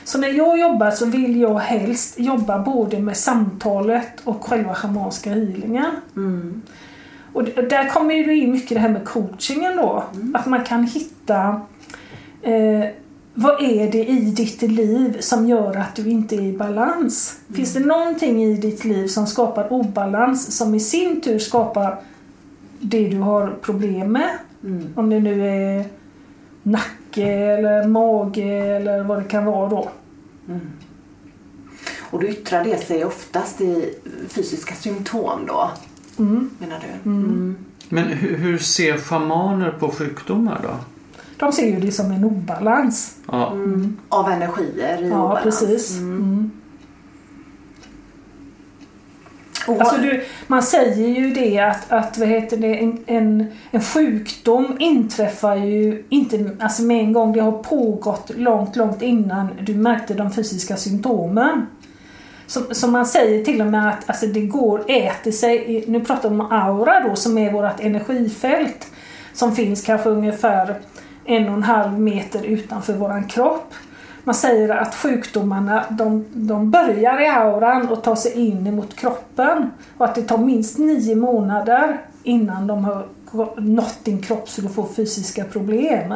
Så 0.06 0.18
när 0.18 0.28
jag 0.28 0.60
jobbar 0.60 0.90
så 0.90 1.06
vill 1.06 1.40
jag 1.40 1.58
helst 1.58 2.20
jobba 2.20 2.58
både 2.58 2.98
med 2.98 3.16
samtalet 3.16 4.20
och 4.24 4.44
själva 4.44 4.74
schamanska 4.74 5.30
healingen. 5.30 5.90
Mm. 6.16 6.62
Och 7.32 7.44
där 7.44 7.88
kommer 7.88 8.14
ju 8.14 8.42
in 8.42 8.52
mycket 8.52 8.68
det 8.68 8.78
här 8.78 8.88
med 8.88 9.04
coachingen 9.04 9.76
då. 9.76 10.04
Att 10.34 10.46
man 10.46 10.64
kan 10.64 10.84
hitta 10.84 11.60
eh, 12.42 12.84
vad 13.34 13.62
är 13.62 13.92
det 13.92 14.04
i 14.04 14.20
ditt 14.20 14.62
liv 14.62 15.16
som 15.20 15.48
gör 15.48 15.76
att 15.76 15.94
du 15.94 16.10
inte 16.10 16.36
är 16.36 16.42
i 16.42 16.52
balans? 16.52 17.40
Finns 17.54 17.74
det 17.74 17.80
någonting 17.80 18.44
i 18.44 18.56
ditt 18.56 18.84
liv 18.84 19.06
som 19.06 19.26
skapar 19.26 19.72
obalans 19.72 20.56
som 20.56 20.74
i 20.74 20.80
sin 20.80 21.20
tur 21.20 21.38
skapar 21.38 21.98
det 22.80 23.08
du 23.08 23.18
har 23.18 23.56
problem 23.62 24.12
med? 24.12 24.38
Mm. 24.64 24.92
Om 24.96 25.10
det 25.10 25.20
nu 25.20 25.46
är 25.48 25.84
nacke 27.16 27.32
eller 27.32 27.88
mage 27.88 28.76
eller 28.76 29.02
vad 29.04 29.18
det 29.18 29.24
kan 29.28 29.44
vara 29.44 29.68
då. 29.68 29.90
Och 32.10 32.20
då 32.20 32.26
yttrar 32.26 32.64
det 32.64 32.78
sig 32.78 33.04
oftast 33.04 33.60
i 33.60 33.94
fysiska 34.28 34.74
symptom 34.74 35.46
då, 35.46 35.70
Mm. 36.18 36.50
menar 36.58 36.78
du? 36.80 37.10
Mm. 37.10 37.56
Men 37.88 38.04
hur, 38.04 38.36
hur 38.36 38.58
ser 38.58 38.98
schamaner 38.98 39.70
på 39.70 39.90
sjukdomar 39.90 40.60
då? 40.62 40.76
De 41.36 41.52
ser 41.52 41.66
ju 41.66 41.80
det 41.80 41.92
som 41.92 42.10
en 42.10 42.24
obalans. 42.24 43.16
Ja. 43.32 43.52
Mm. 43.52 43.96
Av 44.08 44.30
energier 44.30 45.02
i 45.02 45.08
Ja, 45.08 45.24
obalans. 45.24 45.42
precis. 45.60 45.98
Mm. 45.98 46.16
Mm. 46.16 46.50
Och, 49.66 49.80
Alltså 49.80 49.96
du, 49.96 50.24
man 50.46 50.62
säger 50.62 51.08
ju 51.08 51.30
det 51.30 51.58
att, 51.58 51.92
att 51.92 52.18
vad 52.18 52.28
heter 52.28 52.56
det, 52.56 52.74
en, 52.78 52.98
en, 53.06 53.46
en 53.70 53.82
sjukdom 53.82 54.76
inträffar 54.80 55.56
ju 55.56 56.04
inte 56.08 56.50
alltså 56.60 56.82
med 56.82 57.00
en 57.00 57.12
gång. 57.12 57.32
Det 57.32 57.40
har 57.40 57.52
pågått 57.52 58.30
långt, 58.36 58.76
långt 58.76 59.02
innan 59.02 59.48
du 59.60 59.74
märkte 59.74 60.14
de 60.14 60.32
fysiska 60.32 60.76
symptomen. 60.76 61.66
Så, 62.46 62.74
som, 62.74 62.92
man 62.92 63.06
säger 63.06 63.44
till 63.44 63.60
och 63.60 63.66
med 63.66 63.88
att 63.88 64.10
alltså 64.10 64.26
det 64.26 64.40
går, 64.40 64.84
äter 64.88 65.30
sig, 65.30 65.84
nu 65.86 66.04
pratar 66.04 66.28
vi 66.28 66.34
om 66.34 66.52
aura 66.52 67.08
då 67.08 67.16
som 67.16 67.38
är 67.38 67.52
vårt 67.52 67.80
energifält 67.80 68.86
som 69.32 69.56
finns 69.56 69.82
kanske 69.82 70.08
ungefär 70.08 70.74
en 71.24 71.48
och 71.48 71.54
en 71.54 71.62
halv 71.62 72.00
meter 72.00 72.44
utanför 72.44 72.92
våran 72.92 73.24
kropp. 73.24 73.74
Man 74.26 74.34
säger 74.34 74.68
att 74.68 74.94
sjukdomarna 74.94 75.84
de, 75.90 76.24
de 76.32 76.70
börjar 76.70 77.20
i 77.20 77.26
auran 77.28 77.88
och 77.88 78.02
tar 78.02 78.14
sig 78.14 78.32
in 78.32 78.74
mot 78.74 78.96
kroppen. 78.96 79.70
Och 79.96 80.04
att 80.04 80.14
det 80.14 80.22
tar 80.22 80.38
minst 80.38 80.78
nio 80.78 81.16
månader 81.16 82.00
innan 82.22 82.66
de 82.66 82.84
har 82.84 83.06
nått 83.60 83.98
din 84.04 84.22
kropp 84.22 84.48
så 84.48 84.60
du 84.60 84.68
får 84.68 84.86
fysiska 84.86 85.44
problem. 85.44 86.14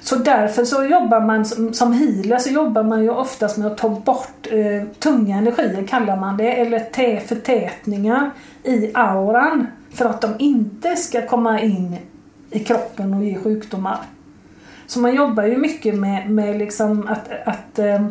Så 0.00 0.16
därför 0.16 0.64
så 0.64 0.84
jobbar 0.84 1.20
man 1.20 1.44
som, 1.44 1.74
som 1.74 1.92
healer 1.92 2.38
så 2.38 2.50
jobbar 2.50 2.82
man 2.82 3.02
ju 3.02 3.10
oftast 3.10 3.56
med 3.56 3.66
att 3.66 3.78
ta 3.78 3.88
bort 3.88 4.46
eh, 4.50 4.88
tunga 4.98 5.36
energier 5.36 5.86
kallar 5.86 6.16
man 6.16 6.36
det. 6.36 6.60
Eller 6.60 6.80
tä, 6.80 7.20
förtätningar 7.20 8.30
i 8.62 8.90
auran. 8.94 9.66
För 9.90 10.04
att 10.04 10.20
de 10.20 10.34
inte 10.38 10.96
ska 10.96 11.26
komma 11.26 11.60
in 11.60 11.96
i 12.50 12.58
kroppen 12.58 13.14
och 13.14 13.24
ge 13.24 13.38
sjukdomar. 13.38 13.98
Så 14.88 15.00
man 15.00 15.14
jobbar 15.14 15.44
ju 15.44 15.56
mycket 15.56 15.94
med, 15.94 16.30
med 16.30 16.58
liksom 16.58 17.06
att, 17.08 17.28
att, 17.44 17.78
eh, 17.78 18.06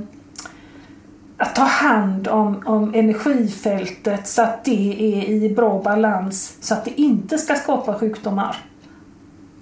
att 1.38 1.56
ta 1.56 1.64
hand 1.64 2.28
om, 2.28 2.64
om 2.66 2.94
energifältet 2.94 4.28
så 4.28 4.42
att 4.42 4.66
det 4.66 5.16
är 5.22 5.30
i 5.30 5.54
bra 5.56 5.82
balans 5.84 6.58
så 6.62 6.74
att 6.74 6.86
det 6.86 7.02
inte 7.02 7.38
ska 7.38 7.56
skapa 7.56 7.94
sjukdomar. 8.00 8.56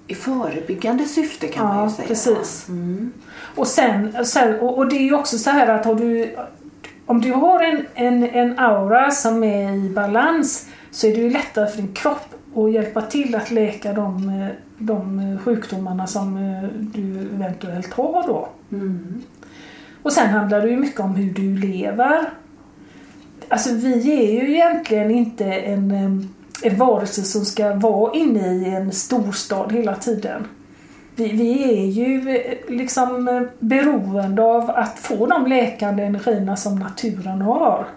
I 0.07 0.15
förebyggande 0.15 1.05
syfte 1.05 1.47
kan 1.47 1.67
man 1.67 1.77
Ja, 1.77 1.83
ju 1.83 1.89
säga. 1.89 2.07
precis. 2.07 2.65
Mm. 2.69 3.11
Och, 3.55 3.67
sen, 3.67 4.15
och 4.61 4.89
det 4.89 4.95
är 4.95 5.03
ju 5.03 5.15
också 5.15 5.37
så 5.37 5.49
här 5.49 5.67
att 5.67 5.85
har 5.85 5.95
du, 5.95 6.35
om 7.05 7.21
du 7.21 7.31
har 7.31 7.63
en, 7.63 7.85
en, 7.93 8.23
en 8.23 8.59
aura 8.59 9.11
som 9.11 9.43
är 9.43 9.71
i 9.71 9.89
balans 9.89 10.67
så 10.91 11.07
är 11.07 11.11
det 11.15 11.21
ju 11.21 11.29
lättare 11.29 11.67
för 11.67 11.77
din 11.77 11.93
kropp 11.93 12.55
att 12.55 12.71
hjälpa 12.71 13.01
till 13.01 13.35
att 13.35 13.51
läka 13.51 13.93
de, 13.93 14.29
eh, 14.29 14.47
de 14.77 15.37
sjukdomarna 15.43 16.07
som 16.07 16.37
eh, 16.37 16.69
du 16.79 17.29
eventuellt 17.35 17.93
har 17.93 18.27
då. 18.27 18.47
Mm. 18.71 19.21
Och 20.01 20.13
sen 20.13 20.29
handlar 20.29 20.61
det 20.61 20.69
ju 20.69 20.77
mycket 20.77 20.99
om 20.99 21.15
hur 21.15 21.33
du 21.33 21.57
lever. 21.57 22.29
Alltså 23.49 23.73
vi 23.73 24.11
är 24.11 24.41
ju 24.41 24.53
egentligen 24.53 25.11
inte 25.11 25.45
en, 25.45 25.91
em, 25.91 26.29
en 26.63 26.77
varelse 26.77 27.21
som 27.21 27.45
ska 27.45 27.73
vara 27.73 28.13
inne 28.13 28.53
i 28.53 28.65
en 28.65 28.91
storstad 28.91 29.71
hela 29.71 29.95
tiden. 29.95 30.47
Vi, 31.15 31.31
vi 31.31 31.79
är 31.79 31.85
ju 31.85 32.35
eh, 32.35 32.75
liksom 32.75 33.27
eh, 33.27 33.41
beroende 33.59 34.43
av 34.43 34.69
att 34.69 34.99
få 34.99 35.25
de 35.25 35.47
läkande 35.47 36.03
energierna 36.03 36.55
som 36.55 36.79
naturen 36.79 37.41
har. 37.41 37.87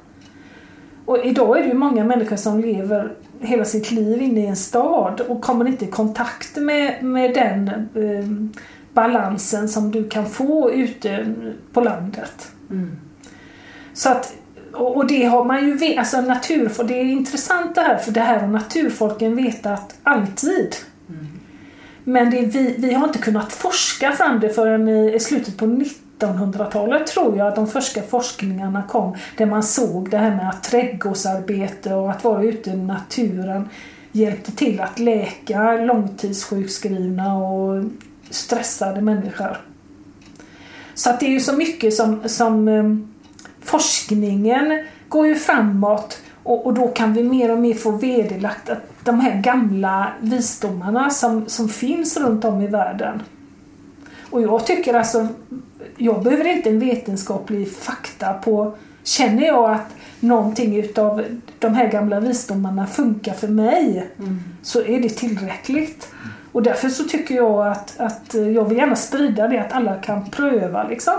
Och 1.04 1.24
idag 1.24 1.58
är 1.58 1.62
det 1.62 1.68
ju 1.68 1.74
många 1.74 2.04
människor 2.04 2.36
som 2.36 2.60
lever 2.60 3.12
hela 3.40 3.64
sitt 3.64 3.90
liv 3.90 4.22
inne 4.22 4.40
i 4.40 4.46
en 4.46 4.56
stad 4.56 5.20
och 5.20 5.40
kommer 5.40 5.68
inte 5.68 5.84
i 5.84 5.88
kontakt 5.88 6.56
med, 6.56 7.04
med 7.04 7.34
den 7.34 7.68
eh, 7.68 8.54
balansen 8.92 9.68
som 9.68 9.90
du 9.90 10.08
kan 10.08 10.26
få 10.26 10.72
ute 10.72 11.34
på 11.72 11.80
landet. 11.80 12.52
Mm. 12.70 12.96
Så 13.92 14.10
att, 14.10 14.34
och 14.72 15.06
det 15.06 15.24
har 15.24 15.44
man 15.44 15.78
ju 15.78 15.96
alltså 15.96 16.20
naturfolk, 16.20 16.88
det 16.88 17.00
är 17.00 17.04
intressant 17.04 17.74
det 17.74 17.80
här 17.80 17.96
för 17.96 18.12
det 18.12 18.20
här 18.20 18.38
har 18.38 18.48
naturfolken 18.48 19.36
vetat 19.36 19.94
alltid. 20.02 20.74
Men 22.08 22.30
det, 22.30 22.40
vi, 22.40 22.74
vi 22.78 22.94
har 22.94 23.06
inte 23.06 23.18
kunnat 23.18 23.52
forska 23.52 24.12
fram 24.12 24.40
det 24.40 24.48
förrän 24.48 24.88
i, 24.88 25.20
slutet 25.20 25.56
på 25.56 25.66
1900-talet 26.18 27.06
tror 27.06 27.38
jag 27.38 27.48
att 27.48 27.54
de 27.54 27.66
första 27.66 28.02
forskningarna 28.02 28.82
kom. 28.88 29.16
Där 29.36 29.46
man 29.46 29.62
såg 29.62 30.10
det 30.10 30.18
här 30.18 30.36
med 30.36 30.48
att 30.48 30.64
trädgårdsarbete 30.64 31.94
och 31.94 32.10
att 32.10 32.24
vara 32.24 32.42
ute 32.42 32.70
i 32.70 32.76
naturen 32.76 33.68
hjälpte 34.12 34.52
till 34.52 34.80
att 34.80 34.98
läka 34.98 35.72
långtidssjukskrivna 35.72 37.36
och 37.38 37.84
stressade 38.30 39.00
människor. 39.00 39.56
Så 40.94 41.10
att 41.10 41.20
det 41.20 41.26
är 41.26 41.30
ju 41.30 41.40
så 41.40 41.52
mycket 41.52 41.94
som, 41.94 42.28
som 42.28 42.68
eh, 42.68 42.84
forskningen 43.60 44.84
går 45.08 45.26
ju 45.26 45.34
framåt 45.34 46.20
och, 46.42 46.66
och 46.66 46.74
då 46.74 46.88
kan 46.88 47.14
vi 47.14 47.22
mer 47.22 47.52
och 47.52 47.58
mer 47.58 47.74
få 47.74 47.90
vederlagt 47.90 48.70
att 48.70 48.78
de 49.04 49.20
här 49.20 49.42
gamla 49.42 50.12
visdomarna 50.20 51.10
som, 51.10 51.48
som 51.48 51.68
finns 51.68 52.16
runt 52.16 52.44
om 52.44 52.62
i 52.62 52.66
världen. 52.66 53.22
Och 54.30 54.42
jag 54.42 54.66
tycker 54.66 54.94
alltså, 54.94 55.28
jag 55.96 56.22
behöver 56.22 56.44
inte 56.44 56.70
en 56.70 56.78
vetenskaplig 56.78 57.72
fakta 57.72 58.32
på, 58.32 58.74
känner 59.02 59.46
jag 59.46 59.70
att 59.70 59.94
någonting 60.20 60.76
utav 60.76 61.24
de 61.58 61.74
här 61.74 61.88
gamla 61.88 62.20
visdomarna 62.20 62.86
funkar 62.86 63.34
för 63.34 63.48
mig 63.48 64.10
så 64.62 64.82
är 64.82 65.00
det 65.00 65.08
tillräckligt. 65.08 66.12
Och 66.52 66.62
därför 66.62 66.88
så 66.88 67.04
tycker 67.04 67.34
jag 67.34 67.66
att, 67.66 68.00
att 68.00 68.34
jag 68.34 68.68
vill 68.68 68.78
gärna 68.78 68.96
sprida 68.96 69.48
det 69.48 69.58
att 69.58 69.72
alla 69.72 69.94
kan 69.94 70.30
pröva 70.30 70.88
liksom. 70.88 71.14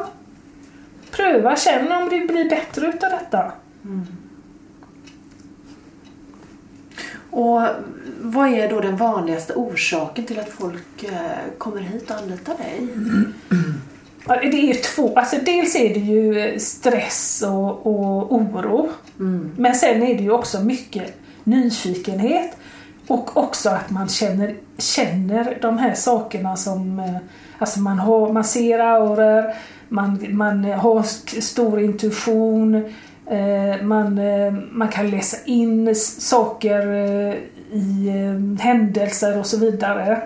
Pröva, 1.12 1.56
känn 1.56 1.92
om 1.92 2.10
det 2.10 2.28
blir 2.28 2.50
bättre 2.50 2.88
utav 2.88 3.10
detta. 3.10 3.52
Och 7.32 7.62
vad 8.22 8.50
är 8.50 8.70
då 8.70 8.82
den 8.82 8.98
vanligaste 8.98 9.54
orsaken 9.54 10.26
till 10.26 10.40
att 10.40 10.50
folk 10.50 11.04
eh, 11.04 11.12
kommer 11.58 11.82
hit 11.82 12.12
och 12.12 12.18
anlitar 12.18 12.56
dig? 12.58 12.88
Ja, 14.28 14.36
Det 14.36 14.58
är 14.58 14.68
ju 14.68 14.74
två, 14.74 15.14
alltså 15.16 15.36
dels 15.46 15.76
är 15.76 15.94
det 15.94 16.00
ju 16.00 16.60
stress 16.60 17.44
och, 17.48 17.88
och 17.88 18.34
oro. 18.34 18.90
Mm. 19.20 19.52
Men 19.58 19.76
sen 19.76 20.04
är 20.04 20.18
det 20.18 20.24
ju 20.24 20.32
också 20.32 20.64
mycket 20.64 21.18
nyfikenhet 21.44 22.58
och 23.08 23.38
också 23.38 23.70
att 23.70 23.90
man 23.90 24.08
känner, 24.08 24.56
känner 24.78 25.58
de 25.62 25.78
här 25.78 25.94
sakerna 25.94 26.56
som 26.56 27.00
eh, 27.00 27.18
Alltså 27.60 27.80
man, 27.80 28.00
har, 28.00 28.34
man 28.34 28.44
ser 28.44 28.80
auror, 28.80 29.54
man, 29.90 30.26
man 30.30 30.64
har 30.64 31.04
stor 31.42 31.82
intuition, 31.82 32.76
eh, 33.30 33.82
man, 33.82 34.20
man 34.72 34.88
kan 34.88 35.10
läsa 35.10 35.38
in 35.46 35.96
saker 35.96 36.82
i 37.72 38.08
eh, 38.08 38.64
händelser 38.64 39.40
och 39.40 39.46
så 39.46 39.58
vidare. 39.58 40.22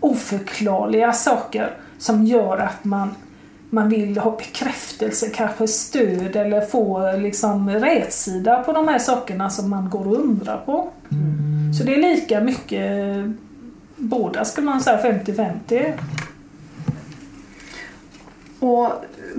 Oförklarliga 0.00 1.12
saker 1.12 1.76
som 1.98 2.24
gör 2.24 2.58
att 2.58 2.84
man, 2.84 3.14
man 3.70 3.88
vill 3.88 4.18
ha 4.18 4.36
bekräftelse, 4.36 5.30
kanske 5.34 5.68
stöd 5.68 6.36
eller 6.36 6.60
få 6.60 7.12
liksom 7.16 7.70
rätsida 7.70 8.62
på 8.62 8.72
de 8.72 8.88
här 8.88 8.98
sakerna 8.98 9.50
som 9.50 9.70
man 9.70 9.90
går 9.90 10.08
och 10.08 10.16
undrar 10.16 10.58
på. 10.58 10.88
Mm. 11.10 11.74
Så 11.74 11.84
det 11.84 11.94
är 11.94 12.02
lika 12.02 12.40
mycket 12.40 12.90
båda 13.96 14.44
skulle 14.44 14.64
man 14.64 14.80
säga 14.80 15.02
50-50. 15.02 15.92
Och 18.60 18.92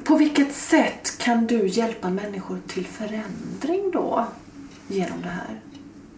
på 0.03 0.15
vilket 0.15 0.53
sätt 0.53 1.17
kan 1.17 1.47
du 1.47 1.67
hjälpa 1.67 2.09
människor 2.09 2.59
till 2.67 2.85
förändring 2.85 3.91
då 3.93 4.25
genom 4.87 5.21
det 5.21 5.29
här? 5.29 5.59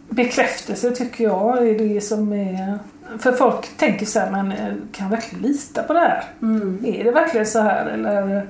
Bekräftelse 0.09 0.91
tycker 0.91 1.23
jag 1.23 1.67
är 1.67 1.79
det 1.79 2.01
som 2.01 2.33
är... 2.33 2.79
För 3.19 3.31
folk 3.31 3.77
tänker 3.77 4.05
så 4.05 4.19
här, 4.19 4.31
men 4.31 4.51
eh, 4.51 4.73
kan 4.91 5.05
jag 5.05 5.09
verkligen 5.09 5.43
lita 5.43 5.83
på 5.83 5.93
det 5.93 5.99
här? 5.99 6.23
Mm. 6.41 6.85
Är 6.85 7.03
det 7.03 7.11
verkligen 7.11 7.45
så 7.45 7.59
här? 7.59 7.85
Eller, 7.85 8.47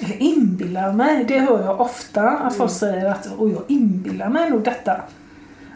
eller 0.00 0.22
inbillar 0.22 0.92
mig? 0.92 1.24
Det 1.24 1.38
hör 1.38 1.64
jag 1.64 1.80
ofta 1.80 2.30
att 2.30 2.40
mm. 2.40 2.54
folk 2.54 2.70
säger 2.70 3.06
att 3.06 3.28
och 3.36 3.50
jag 3.50 3.62
inbillar 3.68 4.28
mig 4.28 4.50
nog 4.50 4.62
detta. 4.62 5.00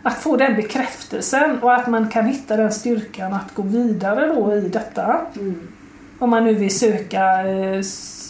Att 0.02 0.18
få 0.18 0.36
den 0.36 0.56
bekräftelsen 0.56 1.58
och 1.62 1.74
att 1.74 1.86
man 1.86 2.08
kan 2.08 2.26
hitta 2.26 2.56
den 2.56 2.72
styrkan 2.72 3.32
att 3.32 3.54
gå 3.54 3.62
vidare 3.62 4.26
då 4.26 4.54
i 4.54 4.60
detta. 4.60 5.20
Mm. 5.36 5.68
Om 6.18 6.30
man 6.30 6.44
nu 6.44 6.54
vill 6.54 6.78
söka, 6.78 7.48
eh, 7.48 7.82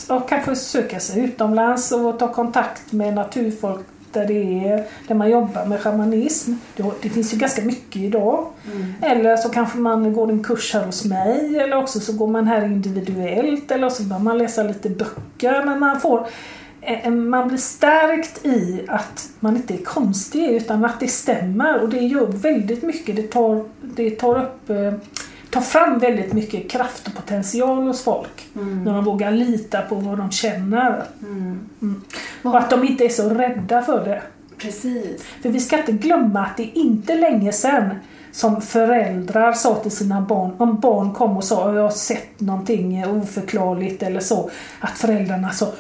och 0.08 0.28
kanske 0.28 0.56
söka 0.56 1.00
sig 1.00 1.24
utomlands 1.24 1.92
och 1.92 2.18
ta 2.18 2.32
kontakt 2.32 2.92
med 2.92 3.14
naturfolk 3.14 3.86
där, 4.16 4.26
det 4.26 4.68
är, 4.68 4.84
där 5.08 5.14
man 5.14 5.30
jobbar 5.30 5.64
med 5.64 5.80
shamanism. 5.80 6.52
Det 7.02 7.08
finns 7.08 7.34
ju 7.34 7.38
ganska 7.38 7.62
mycket 7.62 8.02
idag. 8.02 8.46
Mm. 8.72 8.94
Eller 9.02 9.36
så 9.36 9.48
kanske 9.48 9.78
man 9.78 10.12
går 10.12 10.30
en 10.30 10.44
kurs 10.44 10.74
här 10.74 10.84
hos 10.84 11.04
mig 11.04 11.58
eller 11.58 11.76
också 11.76 12.00
så 12.00 12.12
går 12.12 12.26
man 12.26 12.46
här 12.46 12.64
individuellt 12.64 13.70
eller 13.70 13.88
så 13.88 14.02
börjar 14.02 14.22
man 14.22 14.38
läsa 14.38 14.62
lite 14.62 14.90
böcker. 14.90 15.64
Men 15.64 15.80
man 15.80 16.00
får 16.00 16.26
eh, 16.80 17.10
man 17.10 17.48
blir 17.48 17.58
stärkt 17.58 18.46
i 18.46 18.84
att 18.88 19.28
man 19.40 19.56
inte 19.56 19.74
är 19.74 19.84
konstig 19.84 20.50
utan 20.50 20.84
att 20.84 21.00
det 21.00 21.08
stämmer 21.08 21.82
och 21.82 21.88
det 21.88 22.00
gör 22.00 22.26
väldigt 22.26 22.82
mycket. 22.82 23.16
Det 23.16 23.22
tar, 23.22 23.64
det 23.80 24.10
tar 24.10 24.42
upp 24.42 24.70
tar 25.56 25.62
fram 25.62 25.98
väldigt 25.98 26.32
mycket 26.32 26.70
kraft 26.70 27.06
och 27.06 27.14
potential 27.14 27.86
hos 27.86 28.02
folk. 28.02 28.46
Mm. 28.56 28.84
När 28.84 28.94
de 28.94 29.04
vågar 29.04 29.30
lita 29.30 29.82
på 29.82 29.94
vad 29.94 30.18
de 30.18 30.30
känner. 30.30 31.04
Mm. 31.22 31.60
Mm. 31.82 32.02
Och 32.42 32.58
att 32.58 32.70
de 32.70 32.84
inte 32.84 33.04
är 33.04 33.08
så 33.08 33.28
rädda 33.28 33.82
för 33.82 34.04
det. 34.04 34.22
Precis. 34.58 35.24
För 35.42 35.48
vi 35.48 35.60
ska 35.60 35.78
inte 35.78 35.92
glömma 35.92 36.40
att 36.40 36.56
det 36.56 36.62
är 36.62 36.78
inte 36.78 37.14
länge 37.14 37.52
sedan 37.52 37.90
som 38.32 38.62
föräldrar 38.62 39.52
sa 39.52 39.74
till 39.74 39.90
sina 39.90 40.20
barn, 40.20 40.54
om 40.58 40.80
barn 40.80 41.12
kom 41.12 41.36
och 41.36 41.44
sa 41.44 41.74
jag 41.74 41.82
har 41.82 41.90
sett 41.90 42.40
någonting 42.40 43.06
oförklarligt 43.06 44.02
eller 44.02 44.20
så, 44.20 44.50
att 44.80 44.98
föräldrarna 44.98 45.50
sa 45.50 45.72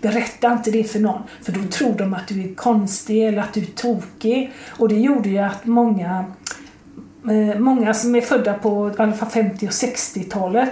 berätta 0.00 0.52
inte 0.52 0.70
det 0.70 0.84
för 0.84 0.98
någon, 0.98 1.22
för 1.42 1.52
då 1.52 1.62
tror 1.62 1.92
de 1.92 2.14
att 2.14 2.28
du 2.28 2.42
är 2.42 2.54
konstig 2.54 3.26
eller 3.26 3.42
att 3.42 3.52
du 3.54 3.60
är 3.60 3.66
tokig. 3.66 4.52
Och 4.68 4.88
det 4.88 4.98
gjorde 4.98 5.28
ju 5.28 5.38
att 5.38 5.66
många 5.66 6.24
många 7.58 7.94
som 7.94 8.14
är 8.14 8.20
födda 8.20 8.54
på 8.54 8.90
i 8.90 9.02
alla 9.02 9.12
fall 9.12 9.28
50 9.28 9.66
och 9.66 9.70
60-talet 9.70 10.70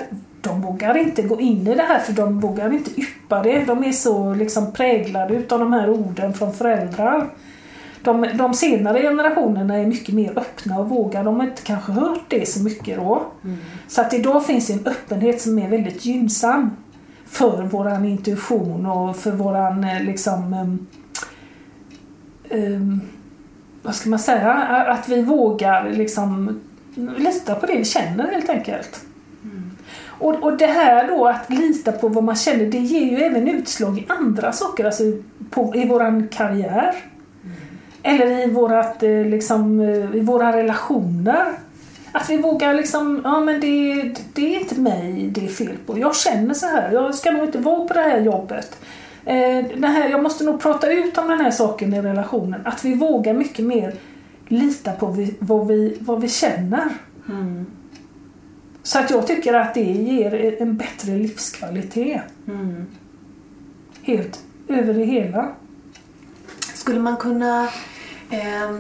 de 0.49 0.61
vågar 0.61 0.97
inte 0.97 1.23
gå 1.23 1.41
in 1.41 1.67
i 1.67 1.75
det 1.75 1.83
här 1.83 1.99
för 1.99 2.13
de 2.13 2.41
vågar 2.41 2.73
inte 2.73 3.01
yppa 3.01 3.43
det. 3.43 3.65
De 3.65 3.85
är 3.85 3.93
så 3.93 4.35
liksom 4.35 4.73
präglade 4.73 5.35
utav 5.35 5.59
de 5.59 5.73
här 5.73 5.91
orden 5.91 6.35
från 6.35 6.53
föräldrar. 6.53 7.31
De, 8.03 8.29
de 8.35 8.55
senare 8.55 9.03
generationerna 9.03 9.77
är 9.77 9.87
mycket 9.87 10.15
mer 10.15 10.39
öppna 10.39 10.79
och 10.79 10.89
vågar. 10.89 11.25
De 11.25 11.37
har 11.37 11.47
inte 11.47 11.63
kanske 11.63 11.93
hört 11.93 12.25
det 12.29 12.49
så 12.49 12.63
mycket 12.63 12.97
då. 12.97 13.23
Mm. 13.45 13.57
Så 13.89 14.01
att 14.01 14.15
idag 14.15 14.47
finns 14.47 14.71
en 14.71 14.87
öppenhet 14.87 15.41
som 15.41 15.59
är 15.59 15.69
väldigt 15.69 16.05
gynnsam 16.05 16.71
för 17.27 17.63
våran 17.63 18.05
intuition 18.05 18.87
och 18.87 19.17
för 19.17 19.31
våran 19.31 19.85
eh, 19.85 20.03
liksom 20.03 20.55
um, 20.55 20.87
um, 22.51 23.01
vad 23.87 23.95
ska 23.95 24.11
man 24.11 24.19
säga, 24.19 24.53
att 24.89 25.09
vi 25.09 25.23
vågar 25.23 25.91
liksom 25.91 26.61
lita 27.17 27.55
på 27.55 27.67
det 27.67 27.77
vi 27.77 27.85
känner 27.85 28.33
helt 28.33 28.49
enkelt. 28.49 29.01
Mm. 29.43 29.71
Och, 30.09 30.35
och 30.35 30.57
det 30.57 30.67
här 30.67 31.09
då 31.09 31.27
att 31.27 31.51
lita 31.51 31.93
på 31.93 32.09
vad 32.09 32.25
man 32.25 32.37
känner, 32.37 32.67
det 32.67 32.79
ger 32.79 33.11
ju 33.11 33.17
även 33.17 33.49
utslag 33.49 33.99
i 33.99 34.07
andra 34.09 34.53
saker, 34.53 34.85
alltså 34.85 35.03
på, 35.51 35.73
i 35.77 35.89
våran 35.89 36.29
karriär. 36.29 36.95
Mm. 37.45 37.57
Eller 38.03 38.49
i, 38.49 38.51
vårat, 38.51 39.03
eh, 39.03 39.25
liksom, 39.25 39.81
eh, 39.81 40.17
i 40.17 40.21
våra 40.21 40.57
relationer. 40.57 41.47
Att 42.13 42.31
vi 42.31 42.37
vågar 42.37 42.75
liksom, 42.75 43.21
ja 43.25 43.41
men 43.41 43.61
det, 43.61 44.03
det 44.35 44.57
är 44.57 44.61
inte 44.61 44.81
mig 44.81 45.29
det 45.31 45.45
är 45.45 45.49
fel 45.49 45.77
på. 45.87 45.99
Jag 45.99 46.17
känner 46.17 46.55
så 46.55 46.67
här, 46.67 46.93
jag 46.93 47.15
ska 47.15 47.31
nog 47.31 47.45
inte 47.45 47.59
vara 47.59 47.89
på 47.89 47.95
det 47.95 48.01
här 48.01 48.21
jobbet. 48.21 48.79
Eh, 49.27 49.65
här, 49.83 50.09
jag 50.09 50.23
måste 50.23 50.45
nog 50.45 50.61
prata 50.61 50.93
ut 50.93 51.19
om 51.19 51.29
den 51.29 51.41
här 51.41 51.51
saken 51.51 51.95
i 51.95 52.03
relationen. 52.03 52.61
Att 52.67 52.85
vi 52.85 52.95
vågar 52.95 53.35
mycket 53.35 53.65
mer 53.65 53.95
lita 54.49 54.93
på 54.93 55.07
vi, 55.07 55.35
vad, 55.39 55.67
vi, 55.67 55.97
vad 56.01 56.21
vi 56.21 56.29
känner. 56.29 56.89
Mm. 57.29 57.67
Så 58.83 58.99
att 58.99 59.11
jag 59.11 59.27
tycker 59.27 59.55
att 59.55 59.75
det 59.75 59.93
ger 59.93 60.63
en 60.63 60.77
bättre 60.77 61.17
livskvalitet. 61.17 62.21
Mm. 62.49 62.87
Helt 64.03 64.41
över 64.69 64.95
det 64.95 65.05
hela. 65.05 65.49
Skulle 66.75 67.01
man 67.01 67.17
kunna 67.17 67.69
eh, 68.31 68.71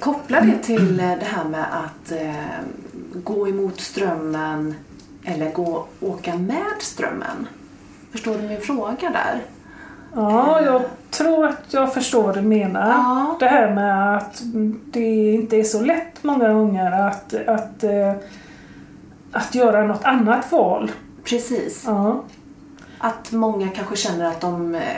koppla 0.00 0.40
det 0.40 0.58
till 0.58 0.96
det 0.96 1.26
här 1.26 1.44
med 1.44 1.64
att 1.84 2.12
eh, 2.12 2.60
gå 3.14 3.48
emot 3.48 3.80
strömmen 3.80 4.74
eller 5.24 5.52
gå, 5.52 5.86
åka 6.00 6.36
med 6.36 6.74
strömmen? 6.80 7.48
Förstår 8.12 8.38
du 8.38 8.48
min 8.48 8.60
fråga 8.60 9.10
där? 9.10 9.53
Ja, 10.14 10.60
jag 10.60 10.82
tror 11.10 11.46
att 11.46 11.64
jag 11.70 11.94
förstår 11.94 12.22
vad 12.22 12.34
du 12.34 12.42
menar. 12.42 12.88
Ja. 12.88 13.36
Det 13.40 13.46
här 13.46 13.74
med 13.74 14.16
att 14.16 14.42
det 14.84 15.32
inte 15.32 15.56
är 15.56 15.64
så 15.64 15.80
lätt 15.80 16.24
många 16.24 16.52
gånger 16.52 16.92
att, 16.92 17.34
att, 17.46 17.84
eh, 17.84 18.12
att 19.32 19.54
göra 19.54 19.86
något 19.86 20.04
annat 20.04 20.52
val. 20.52 20.92
Precis. 21.24 21.82
Ja. 21.86 22.24
Att 22.98 23.32
många 23.32 23.68
kanske 23.68 23.96
känner 23.96 24.24
att 24.24 24.40
de 24.40 24.74
eh, 24.74 24.96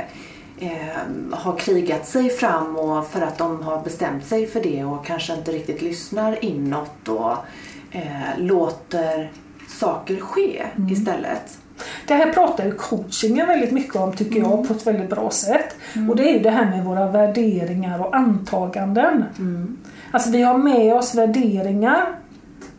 eh, 0.59 0.96
har 1.33 1.57
krigat 1.57 2.07
sig 2.07 2.31
fram 2.31 2.76
och 2.76 3.07
för 3.07 3.20
att 3.20 3.38
de 3.38 3.62
har 3.62 3.81
bestämt 3.83 4.26
sig 4.26 4.46
för 4.46 4.62
det 4.62 4.85
och 4.85 5.07
kanske 5.07 5.35
inte 5.35 5.52
riktigt 5.52 5.83
lyssnar 5.83 6.44
inåt 6.44 7.09
och 7.09 7.35
eh, 7.90 8.38
låter 8.38 9.33
saker 9.68 10.16
ske 10.16 10.66
mm. 10.76 10.92
istället. 10.92 11.59
Det 12.06 12.14
här 12.14 12.32
pratar 12.32 12.64
ju 12.64 12.72
coachingen 12.72 13.46
väldigt 13.46 13.72
mycket 13.72 13.96
om 13.96 14.12
tycker 14.12 14.40
jag 14.40 14.52
mm. 14.52 14.66
på 14.66 14.74
ett 14.74 14.86
väldigt 14.86 15.10
bra 15.10 15.30
sätt. 15.30 15.76
Mm. 15.94 16.10
Och 16.10 16.16
det 16.16 16.30
är 16.30 16.32
ju 16.32 16.38
det 16.38 16.50
här 16.50 16.70
med 16.70 16.84
våra 16.84 17.10
värderingar 17.10 18.06
och 18.06 18.16
antaganden. 18.16 19.24
Mm. 19.38 19.76
Alltså 20.10 20.30
vi 20.30 20.42
har 20.42 20.58
med 20.58 20.94
oss 20.94 21.14
värderingar 21.14 22.06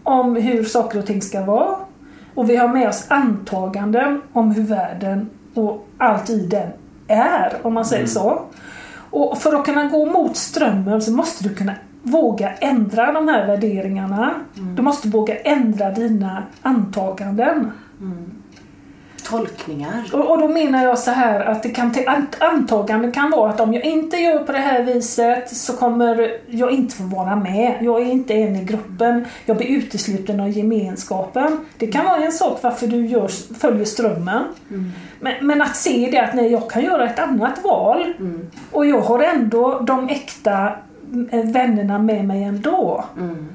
om 0.03 0.36
hur 0.36 0.63
saker 0.63 0.99
och 0.99 1.05
ting 1.05 1.21
ska 1.21 1.45
vara. 1.45 1.75
Och 2.36 2.49
vi 2.49 2.55
har 2.55 2.67
med 2.67 2.89
oss 2.89 3.05
antaganden 3.07 4.21
om 4.33 4.51
hur 4.51 4.63
världen 4.63 5.29
och 5.53 5.88
allt 5.97 6.29
i 6.29 6.45
den 6.45 6.69
är, 7.07 7.57
om 7.62 7.73
man 7.73 7.86
säger 7.86 8.01
mm. 8.01 8.07
så. 8.07 8.41
Och 9.10 9.38
för 9.38 9.55
att 9.55 9.65
kunna 9.65 9.86
gå 9.86 10.05
mot 10.05 10.38
strömmen 10.38 11.01
så 11.01 11.12
måste 11.12 11.43
du 11.43 11.55
kunna 11.55 11.73
våga 12.03 12.53
ändra 12.53 13.12
de 13.12 13.27
här 13.27 13.47
värderingarna. 13.47 14.33
Mm. 14.57 14.75
Du 14.75 14.81
måste 14.81 15.07
våga 15.07 15.39
ändra 15.39 15.91
dina 15.91 16.43
antaganden. 16.62 17.71
Mm 18.01 18.31
tolkningar. 19.29 20.03
Och, 20.13 20.31
och, 20.31 20.39
då 20.39 20.47
menar 20.47 20.83
jag 20.83 20.99
så 20.99 21.11
här 21.11 21.39
att 21.39 21.63
det 21.63 21.69
kan 21.69 21.93
antaganden 22.39 23.11
kan 23.11 23.31
vara 23.31 23.49
att 23.49 23.59
om 23.59 23.73
jag 23.73 23.85
inte 23.85 24.17
gör 24.17 24.39
på 24.39 24.51
det 24.51 24.57
här 24.57 24.83
viset 24.83 25.57
så 25.57 25.73
kommer 25.73 26.37
jag 26.47 26.71
inte 26.71 26.95
få 26.95 27.03
vara 27.03 27.35
med. 27.35 27.77
Jag 27.81 28.01
är 28.01 28.05
inte 28.05 28.33
en 28.33 28.55
i 28.55 28.63
gruppen. 28.63 29.25
Jag 29.45 29.57
blir 29.57 29.67
utesluten 29.67 30.39
av 30.39 30.49
gemenskapen. 30.49 31.65
Det 31.77 31.87
kan 31.87 32.05
vara 32.05 32.17
en 32.17 32.31
sak 32.31 32.59
varför 32.61 32.87
du 32.87 33.05
gör, 33.05 33.27
följer 33.59 33.85
strömmen. 33.85 34.43
Mm. 34.69 34.91
Men, 35.19 35.47
men, 35.47 35.61
att 35.61 35.75
se 35.75 36.09
det 36.11 36.19
att 36.19 36.33
nej, 36.33 36.51
jag 36.51 36.69
kan 36.69 36.83
göra 36.83 37.09
ett 37.09 37.19
annat 37.19 37.63
val 37.63 38.13
mm. 38.19 38.47
och 38.71 38.85
jag 38.85 39.01
har 39.01 39.19
ändå 39.19 39.79
de 39.79 40.09
äkta 40.09 40.71
eh, 41.31 41.43
vännerna 41.43 41.99
med 41.99 42.25
mig 42.25 42.43
ändå. 42.43 43.05
Mm. 43.17 43.47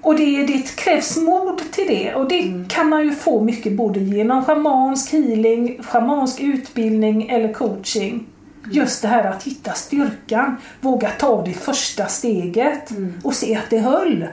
Och 0.00 0.16
det, 0.16 0.46
det 0.46 0.76
krävs 0.76 1.16
mod 1.16 1.72
till 1.72 1.86
det 1.88 2.14
och 2.14 2.28
det 2.28 2.42
mm. 2.42 2.68
kan 2.68 2.88
man 2.88 3.04
ju 3.04 3.12
få 3.12 3.44
mycket 3.44 3.76
både 3.76 4.00
genom 4.00 4.44
schamansk 4.44 5.12
healing, 5.12 5.82
schamansk 5.82 6.40
utbildning 6.40 7.28
eller 7.28 7.52
coaching. 7.52 8.26
Just 8.72 9.02
det 9.02 9.08
här 9.08 9.24
att 9.24 9.42
hitta 9.42 9.72
styrkan, 9.72 10.56
våga 10.80 11.10
ta 11.10 11.44
det 11.44 11.52
första 11.52 12.06
steget 12.06 12.90
och 13.22 13.34
se 13.34 13.56
att 13.56 13.70
det 13.70 13.78
höll. 13.78 14.26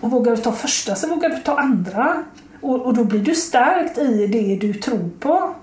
Och 0.00 0.10
vågar 0.10 0.36
du 0.36 0.42
ta 0.42 0.52
första 0.52 0.94
så 0.94 1.08
vågar 1.08 1.28
du 1.28 1.36
ta 1.36 1.58
andra. 1.58 2.24
Och, 2.60 2.82
och 2.82 2.94
då 2.94 3.04
blir 3.04 3.20
du 3.20 3.34
stärkt 3.34 3.98
i 3.98 4.26
det 4.26 4.66
du 4.66 4.74
tror 4.74 5.10
på. 5.20 5.54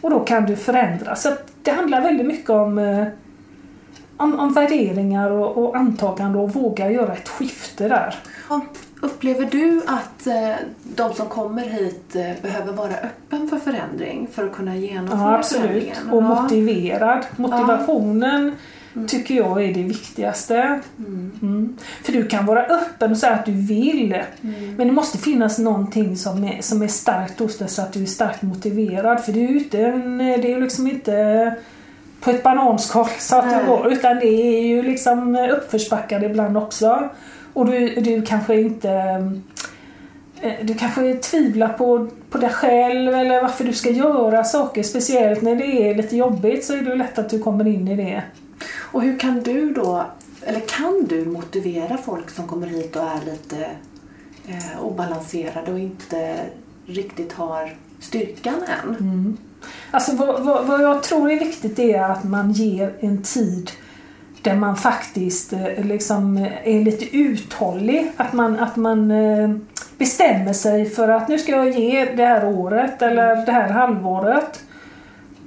Och 0.00 0.10
då 0.10 0.20
kan 0.20 0.46
du 0.46 0.56
förändra. 0.56 1.16
Så 1.16 1.32
det 1.62 1.70
handlar 1.70 2.00
väldigt 2.00 2.26
mycket 2.26 2.50
om, 2.50 2.78
eh, 2.78 3.06
om, 4.16 4.40
om 4.40 4.52
värderingar 4.52 5.30
och, 5.30 5.64
och 5.64 5.76
antagande 5.76 6.38
och 6.38 6.52
våga 6.54 6.90
göra 6.90 7.12
ett 7.12 7.28
skifte 7.28 7.88
där. 7.88 8.14
Ja, 8.48 8.60
Upplever 9.00 9.48
du 9.50 9.82
att 9.86 10.26
eh, 10.26 10.54
de 10.82 11.14
som 11.14 11.26
kommer 11.26 11.62
hit 11.62 12.16
eh, 12.16 12.42
behöver 12.42 12.72
vara 12.72 12.94
öppen 12.94 13.48
för 13.48 13.56
förändring 13.56 14.28
för 14.32 14.46
att 14.46 14.52
kunna 14.52 14.76
genomföra 14.76 15.18
Ja, 15.18 15.38
absolut. 15.38 15.66
förändringen? 15.66 16.10
Och 16.10 16.22
motiverad. 16.22 17.26
Motivationen 17.36 18.52
tycker 19.08 19.34
jag 19.34 19.64
är 19.64 19.74
det 19.74 19.82
viktigaste. 19.82 20.80
Mm. 20.98 21.76
För 22.02 22.12
du 22.12 22.26
kan 22.26 22.46
vara 22.46 22.64
öppen 22.66 23.10
och 23.10 23.18
säga 23.18 23.32
att 23.32 23.46
du 23.46 23.52
vill. 23.52 24.22
Men 24.76 24.86
det 24.86 24.92
måste 24.92 25.18
finnas 25.18 25.58
någonting 25.58 26.16
som 26.16 26.44
är, 26.44 26.62
som 26.62 26.82
är 26.82 26.88
starkt 26.88 27.38
hos 27.38 27.58
dig 27.58 27.68
så 27.68 27.82
att 27.82 27.92
du 27.92 28.02
är 28.02 28.06
starkt 28.06 28.42
motiverad. 28.42 29.24
För 29.24 29.32
är 29.32 29.36
det 30.38 30.48
är 30.48 30.54
ju 30.54 30.60
liksom 30.60 30.86
inte 30.86 31.54
på 32.26 32.32
ett 32.32 32.42
bananskal 32.42 33.08
så 33.18 33.36
att 33.36 33.50
du 33.50 33.66
går. 33.66 33.92
Utan 33.92 34.18
det 34.18 34.26
är 34.26 34.66
ju 34.66 34.82
liksom 34.82 35.36
uppförsbackar 35.36 36.24
ibland 36.24 36.56
också. 36.56 37.08
Och 37.52 37.66
du, 37.66 37.88
du 37.88 38.22
kanske 38.22 38.60
inte 38.60 38.90
eh, 40.40 40.52
du 40.62 40.74
kanske 40.74 41.14
tvivlar 41.14 41.68
på, 41.68 42.08
på 42.30 42.38
dig 42.38 42.50
själv 42.50 43.14
eller 43.14 43.42
varför 43.42 43.64
du 43.64 43.72
ska 43.72 43.90
göra 43.90 44.44
saker. 44.44 44.82
Speciellt 44.82 45.42
när 45.42 45.56
det 45.56 45.90
är 45.90 45.94
lite 45.94 46.16
jobbigt 46.16 46.64
så 46.64 46.72
är 46.72 46.82
det 46.82 46.94
lätt 46.94 47.18
att 47.18 47.30
du 47.30 47.38
kommer 47.38 47.66
in 47.66 47.88
i 47.88 47.96
det. 47.96 48.22
Och 48.78 49.02
hur 49.02 49.18
kan 49.18 49.40
du 49.40 49.72
då, 49.72 50.06
eller 50.42 50.60
kan 50.60 51.04
du 51.08 51.24
motivera 51.24 51.96
folk 51.96 52.30
som 52.30 52.46
kommer 52.46 52.66
hit 52.66 52.96
och 52.96 53.02
är 53.02 53.24
lite 53.24 53.66
eh, 54.48 54.84
obalanserade 54.84 55.72
och 55.72 55.78
inte 55.78 56.36
riktigt 56.86 57.32
har 57.32 57.76
styrkan 58.00 58.62
än? 58.84 58.96
Alltså 59.90 60.16
vad, 60.16 60.44
vad, 60.44 60.66
vad 60.66 60.82
jag 60.82 61.02
tror 61.02 61.30
är 61.30 61.38
viktigt 61.38 61.78
är 61.78 62.02
att 62.02 62.24
man 62.24 62.52
ger 62.52 62.92
en 63.00 63.22
tid 63.22 63.70
där 64.42 64.54
man 64.54 64.76
faktiskt 64.76 65.52
eh, 65.52 65.84
liksom 65.84 66.36
eh, 66.36 66.76
är 66.76 66.80
lite 66.84 67.16
uthållig. 67.16 68.12
Att 68.16 68.32
man, 68.32 68.58
att 68.58 68.76
man 68.76 69.10
eh, 69.10 69.50
bestämmer 69.98 70.52
sig 70.52 70.86
för 70.86 71.08
att 71.08 71.28
nu 71.28 71.38
ska 71.38 71.52
jag 71.52 71.70
ge 71.70 72.04
det 72.04 72.24
här 72.24 72.48
året 72.48 73.02
eller 73.02 73.46
det 73.46 73.52
här 73.52 73.68
halvåret 73.68 74.60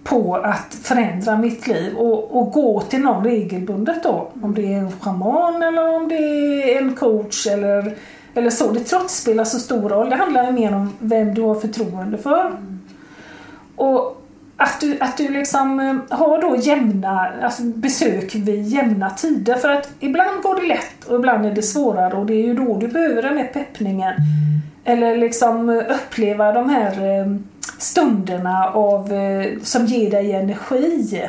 på 0.04 0.36
att 0.36 0.78
förändra 0.84 1.38
mitt 1.38 1.68
liv 1.68 1.96
och, 1.96 2.38
och 2.38 2.52
gå 2.52 2.82
till 2.82 3.00
någon 3.00 3.24
regelbundet 3.24 4.04
då. 4.04 4.30
Om 4.44 4.56
det 4.56 4.74
är 4.74 4.78
en 4.78 4.92
schaman 4.92 5.64
eller 5.64 5.96
om 5.96 6.08
det 6.08 6.16
är 6.16 6.78
en 6.78 6.96
coach 6.96 7.48
eller, 7.48 7.96
eller 8.34 8.50
så. 8.50 8.72
Det 8.72 8.80
trots 8.80 9.22
spelar 9.22 9.44
så 9.44 9.60
stor 9.60 9.90
roll. 9.90 10.10
Det 10.10 10.16
handlar 10.16 10.46
ju 10.46 10.52
mer 10.52 10.76
om 10.76 10.94
vem 11.00 11.34
du 11.34 11.42
har 11.42 11.56
förtroende 11.56 12.18
för. 12.18 12.46
Mm. 12.46 12.79
Och 13.80 14.22
att 14.58 14.82
du, 14.82 14.98
att 15.00 15.18
du 15.18 15.28
liksom 15.28 15.80
eh, 15.80 16.18
har 16.18 16.42
då 16.42 16.56
jämna 16.56 17.32
alltså 17.42 17.64
besök 17.64 18.36
vid 18.36 18.68
jämna 18.68 19.10
tider. 19.10 19.56
För 19.56 19.70
att 19.70 19.90
ibland 20.00 20.42
går 20.44 20.62
det 20.62 20.68
lätt 20.68 21.04
och 21.08 21.16
ibland 21.16 21.46
är 21.46 21.52
det 21.52 21.62
svårare 21.62 22.18
och 22.18 22.26
det 22.26 22.34
är 22.34 22.44
ju 22.44 22.54
då 22.54 22.78
du 22.78 22.88
behöver 22.88 23.22
den 23.22 23.38
här 23.38 23.48
peppningen. 23.48 24.14
Eller 24.84 25.18
liksom 25.18 25.70
eh, 25.70 25.76
uppleva 25.76 26.52
de 26.52 26.70
här 26.70 26.92
eh, 26.92 27.36
stunderna 27.78 28.66
av, 28.66 29.12
som 29.64 29.86
ger 29.86 30.12
dig 30.12 30.32
energi 30.32 31.22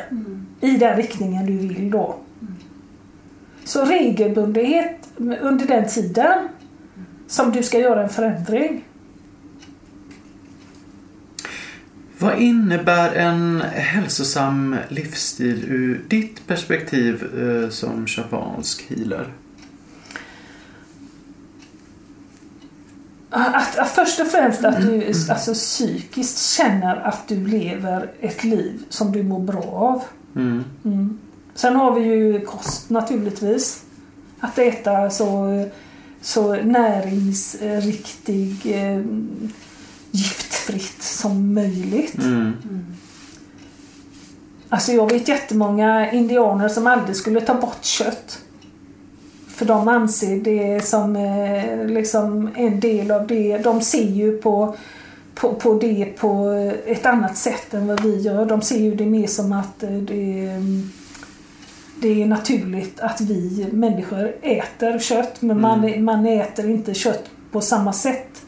i 0.61 0.71
den 0.71 0.97
riktningen 0.97 1.45
du 1.45 1.57
vill 1.57 1.91
då. 1.91 2.15
Så 3.63 3.85
regelbundenhet 3.85 5.09
under 5.41 5.65
den 5.65 5.87
tiden 5.87 6.47
som 7.27 7.51
du 7.51 7.63
ska 7.63 7.79
göra 7.79 8.03
en 8.03 8.09
förändring. 8.09 8.83
Vad 12.21 12.39
innebär 12.39 13.13
en 13.13 13.61
hälsosam 13.61 14.75
livsstil 14.89 15.65
ur 15.67 16.01
ditt 16.07 16.47
perspektiv 16.47 17.23
eh, 17.39 17.69
som 17.69 18.07
shamansk 18.07 18.85
healer? 18.89 19.33
Att, 23.29 23.77
att 23.77 23.89
först 23.89 24.19
och 24.19 24.27
främst 24.27 24.63
att 24.63 24.81
du 24.81 25.07
alltså, 25.07 25.53
psykiskt 25.53 26.37
känner 26.37 26.95
att 26.95 27.27
du 27.27 27.47
lever 27.47 28.11
ett 28.19 28.43
liv 28.43 28.83
som 28.89 29.11
du 29.11 29.23
mår 29.23 29.39
bra 29.39 29.63
av. 29.63 30.03
Mm. 30.35 30.63
Mm. 30.85 31.19
Sen 31.55 31.75
har 31.75 31.99
vi 31.99 32.05
ju 32.05 32.45
kost 32.45 32.89
naturligtvis. 32.89 33.83
Att 34.39 34.59
äta 34.59 35.09
så, 35.09 35.69
så 36.21 36.55
näringsriktig, 36.55 38.61
eh, 38.65 39.01
giftfritt 40.11 41.01
som 41.01 41.53
möjligt. 41.53 42.17
Mm. 42.17 42.53
Alltså 44.69 44.91
jag 44.91 45.11
vet 45.11 45.27
jättemånga 45.27 46.11
indianer 46.11 46.69
som 46.69 46.87
aldrig 46.87 47.15
skulle 47.15 47.41
ta 47.41 47.53
bort 47.53 47.85
kött. 47.85 48.39
För 49.47 49.65
de 49.65 49.87
anser 49.87 50.37
det 50.37 50.85
som 50.85 51.15
eh, 51.15 51.85
liksom 51.85 52.49
en 52.55 52.79
del 52.79 53.11
av 53.11 53.27
det. 53.27 53.57
De 53.57 53.81
ser 53.81 54.09
ju 54.09 54.37
på, 54.37 54.75
på, 55.35 55.53
på 55.53 55.73
det 55.73 56.05
på 56.05 56.49
ett 56.85 57.05
annat 57.05 57.37
sätt 57.37 57.73
än 57.73 57.87
vad 57.87 58.03
vi 58.03 58.21
gör. 58.21 58.45
De 58.45 58.61
ser 58.61 58.79
ju 58.79 58.95
det 58.95 59.05
mer 59.05 59.27
som 59.27 59.53
att 59.53 59.83
eh, 59.83 59.89
det, 59.89 60.49
det 62.01 62.21
är 62.21 62.25
naturligt 62.25 62.99
att 62.99 63.21
vi 63.21 63.67
människor 63.71 64.35
äter 64.41 64.99
kött. 64.99 65.41
Men 65.41 65.61
man, 65.61 66.03
man 66.03 66.25
äter 66.25 66.69
inte 66.69 66.93
kött 66.93 67.29
på 67.51 67.61
samma 67.61 67.93
sätt 67.93 68.41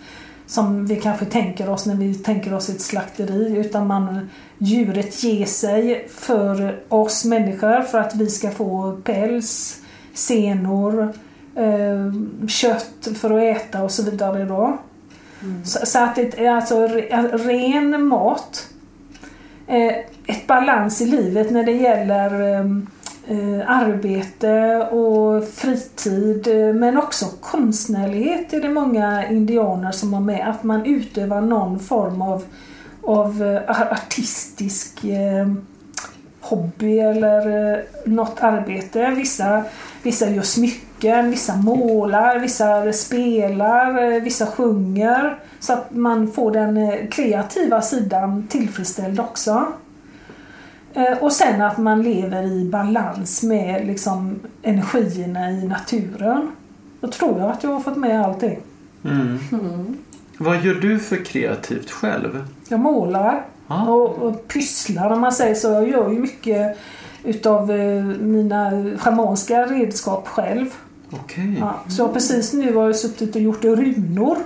som 0.54 0.86
vi 0.86 0.96
kanske 0.96 1.26
tänker 1.26 1.70
oss 1.70 1.86
när 1.86 1.96
vi 1.96 2.16
tänker 2.16 2.54
oss 2.54 2.70
ett 2.70 2.82
slakteri. 2.82 3.58
Utan 3.58 3.88
man, 3.88 4.30
djuret 4.58 5.24
ger 5.24 5.46
sig 5.46 6.08
för 6.10 6.80
oss 6.89 7.26
människor 7.26 7.82
för 7.82 7.98
att 7.98 8.16
vi 8.16 8.30
ska 8.30 8.52
få 8.52 8.98
päls, 9.04 9.82
senor, 10.13 11.13
eh, 11.56 12.13
kött 12.48 13.08
för 13.16 13.38
att 13.38 13.58
äta 13.58 13.84
och 13.84 13.92
så 13.92 14.04
vidare. 14.04 14.46
Då. 14.46 14.78
Så, 15.66 15.86
så 15.86 16.00
att 16.00 16.16
det 16.16 16.39
är 16.39 16.50
alltså 16.50 16.88
re, 16.88 17.28
ren 17.38 18.04
mat. 18.08 18.70
Eh, 19.68 19.94
ett 20.26 20.48
balans 20.48 21.02
i 21.02 21.06
livet 21.06 21.52
när 21.52 21.63
det 21.63 21.72
gäller 21.72 22.42
eh, 22.42 22.60
eh, 22.60 22.66
Eh, 23.28 23.70
arbete 23.70 24.88
och 24.92 25.48
fritid 25.48 26.48
eh, 26.48 26.74
men 26.74 26.98
också 26.98 27.26
konstnärlighet 27.42 28.54
är 28.54 28.62
det 28.62 28.70
många 28.70 29.28
indianer 29.30 29.92
som 29.92 30.14
har 30.14 30.22
med. 30.22 30.50
Att 30.50 30.64
man 30.64 30.86
utövar 30.86 31.42
någon 31.42 31.80
form 31.80 32.22
av, 32.22 32.44
av 33.04 33.44
eh, 33.44 33.92
artistisk 33.92 35.04
eh, 35.04 35.54
hobby 36.42 37.00
eller 37.00 37.72
eh, 37.74 37.80
något 38.06 38.40
arbete. 38.40 39.10
Vissa, 39.10 39.64
vissa 40.04 40.30
gör 40.30 40.42
smycken, 40.42 41.32
vissa 41.32 41.56
målar, 41.56 42.40
vissa 42.40 42.94
spelar, 42.94 44.20
vissa 44.20 44.46
sjunger. 44.46 45.40
Så 45.60 45.74
att 45.74 45.92
man 45.92 46.32
får 46.32 46.52
den 46.52 47.08
kreativa 47.08 47.82
sidan 47.82 48.48
tillfredsställd 48.48 49.20
också. 49.20 49.74
Eh, 50.93 51.17
Och 51.23 51.32
sen 51.32 51.62
att 51.62 51.77
man 51.77 52.01
lever 52.03 52.43
i 52.43 52.65
balans 52.69 53.43
med 53.43 53.88
liksom 53.88 54.39
energierna 54.62 55.51
i 55.51 55.67
naturen. 55.67 56.51
Då 56.99 57.08
tror 57.08 57.39
jag 57.39 57.49
att 57.51 57.63
jag 57.63 57.69
har 57.71 57.79
fått 57.79 57.97
med 57.97 58.25
allting. 58.25 58.60
Mm. 59.06 59.97
Vad 60.38 60.62
gör 60.62 60.73
du 60.75 60.99
för 60.99 61.25
kreativt 61.25 61.91
själv? 61.91 62.47
Jag 62.67 62.79
målar 62.79 63.45
Ja. 63.67 63.88
och, 63.89 64.10
och 64.17 64.47
pysslar 64.47 65.10
om 65.12 65.21
man 65.21 65.32
säger 65.32 65.56
så. 65.56 65.67
Jag 65.67 65.89
gör 65.89 66.12
ju 66.12 66.19
mycket 66.19 66.77
utav 67.23 67.71
eh, 67.71 68.03
mina 68.03 68.71
schamanska 68.97 69.65
redskap 69.65 70.27
själv. 70.27 70.65
Okej. 71.12 71.58
Ja, 71.60 71.79
så 71.89 72.01
jag 72.01 72.13
precis 72.13 72.53
nu 72.53 72.73
har 72.75 72.86
jag 72.86 72.95
suttit 72.95 73.36
och 73.36 73.41
gjort 73.41 73.63
runor 73.63 74.38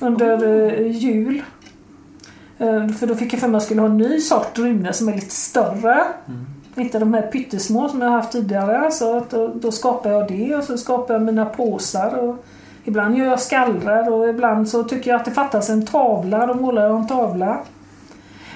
under 0.00 0.44
eh, 0.80 0.90
jul. 0.96 1.42
Eh, 2.58 2.88
för 2.88 3.06
då 3.06 3.14
fick 3.14 3.32
jag 3.32 3.40
för 3.40 3.48
mig 3.48 3.56
att 3.56 3.62
jag 3.62 3.66
skulle 3.66 3.80
ha 3.80 3.88
en 3.88 3.96
ny 3.96 4.20
sort 4.20 4.58
runor 4.58 4.92
som 4.92 5.08
är 5.08 5.14
lite 5.14 5.34
större. 5.34 6.02
Inte 6.76 6.98
de 6.98 7.14
här 7.14 7.22
pyttesmå 7.22 7.88
som 7.88 8.00
jag 8.00 8.08
har 8.08 8.16
haft 8.16 8.32
tidigare. 8.32 8.90
Så 8.90 9.16
att 9.16 9.30
då, 9.30 9.48
då 9.54 9.72
skapar 9.72 10.10
jag 10.10 10.28
det 10.28 10.56
och 10.56 10.64
så 10.64 10.78
skapar 10.78 11.14
jag 11.14 11.22
mina 11.22 11.46
påsar. 11.46 12.18
Och 12.18 12.44
ibland 12.84 13.18
gör 13.18 13.26
jag 13.26 13.40
skallror 13.40 14.12
och 14.12 14.28
ibland 14.28 14.68
så 14.68 14.84
tycker 14.84 15.10
jag 15.10 15.18
att 15.18 15.24
det 15.24 15.30
fattas 15.30 15.70
en 15.70 15.86
tavla. 15.86 16.46
Då 16.46 16.54
målar 16.54 16.82
jag 16.82 16.96
en 16.96 17.06
tavla. 17.06 17.58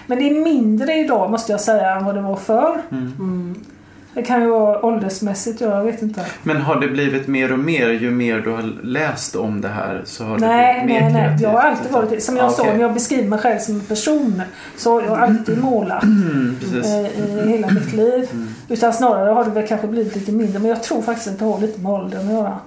Men 0.06 0.18
det 0.18 0.30
är 0.30 0.44
mindre 0.44 0.94
idag 0.94 1.30
måste 1.30 1.52
jag 1.52 1.60
säga 1.60 1.96
än 1.96 2.04
vad 2.04 2.14
det 2.14 2.20
var 2.20 2.36
förr. 2.36 2.82
Mm. 2.90 3.54
Det 4.18 4.24
kan 4.24 4.42
ju 4.42 4.48
vara 4.48 4.84
åldersmässigt, 4.86 5.60
jag 5.60 5.84
vet 5.84 6.02
inte. 6.02 6.24
Men 6.42 6.56
har 6.56 6.80
det 6.80 6.88
blivit 6.88 7.26
mer 7.26 7.52
och 7.52 7.58
mer 7.58 7.88
ju 7.90 8.10
mer 8.10 8.40
du 8.40 8.50
har 8.50 8.62
läst 8.82 9.36
om 9.36 9.60
det 9.60 9.68
här? 9.68 10.02
Så 10.04 10.24
har 10.24 10.38
nej, 10.38 10.80
det 10.80 10.86
blivit 10.86 11.02
mer 11.02 11.10
nej, 11.10 11.28
nej. 11.30 11.42
Jag 11.42 11.50
har 11.50 11.58
alltid 11.60 11.92
varit 11.92 12.22
Som 12.22 12.36
jag 12.36 12.46
Ah, 12.46 12.50
sa, 12.50 12.62
okej. 12.62 12.74
när 12.74 12.80
jag 12.82 12.94
beskriver 12.94 13.28
mig 13.28 13.38
själv 13.38 13.58
som 13.58 13.74
en 13.74 13.80
person 13.80 14.42
så 14.76 14.92
har 14.92 15.02
jag 15.02 15.18
alltid 15.18 15.58
målat 15.58 16.02
Mm, 16.04 16.56
precis. 16.60 16.86
eh, 16.86 17.46
i 17.46 17.48
hela 17.50 17.70
mitt 17.70 17.92
liv. 17.92 18.28
Mm. 18.32 18.54
Utan 18.68 18.92
snarare 18.92 19.30
har 19.30 19.44
det 19.44 19.50
väl 19.50 19.66
kanske 19.68 19.86
blivit 19.86 20.14
lite 20.16 20.32
mindre. 20.32 20.58
Men 20.58 20.68
jag 20.68 20.82
tror 20.82 21.02
faktiskt 21.02 21.28
att 21.28 21.38
det 21.38 21.44
har 21.44 21.60
lite 21.60 21.80
med 21.80 21.92
åldern 21.92 22.26
att 22.28 22.32
göra. 22.34 22.58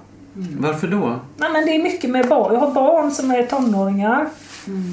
Varför 0.58 0.86
då? 0.86 1.20
Nej, 1.36 1.48
men 1.52 1.66
det 1.66 1.74
är 1.74 1.82
mycket 1.82 2.10
med 2.10 2.28
barn. 2.28 2.54
Jag 2.54 2.60
har 2.60 2.70
barn 2.70 3.10
som 3.10 3.30
är 3.30 3.42
tonåringar. 3.42 4.26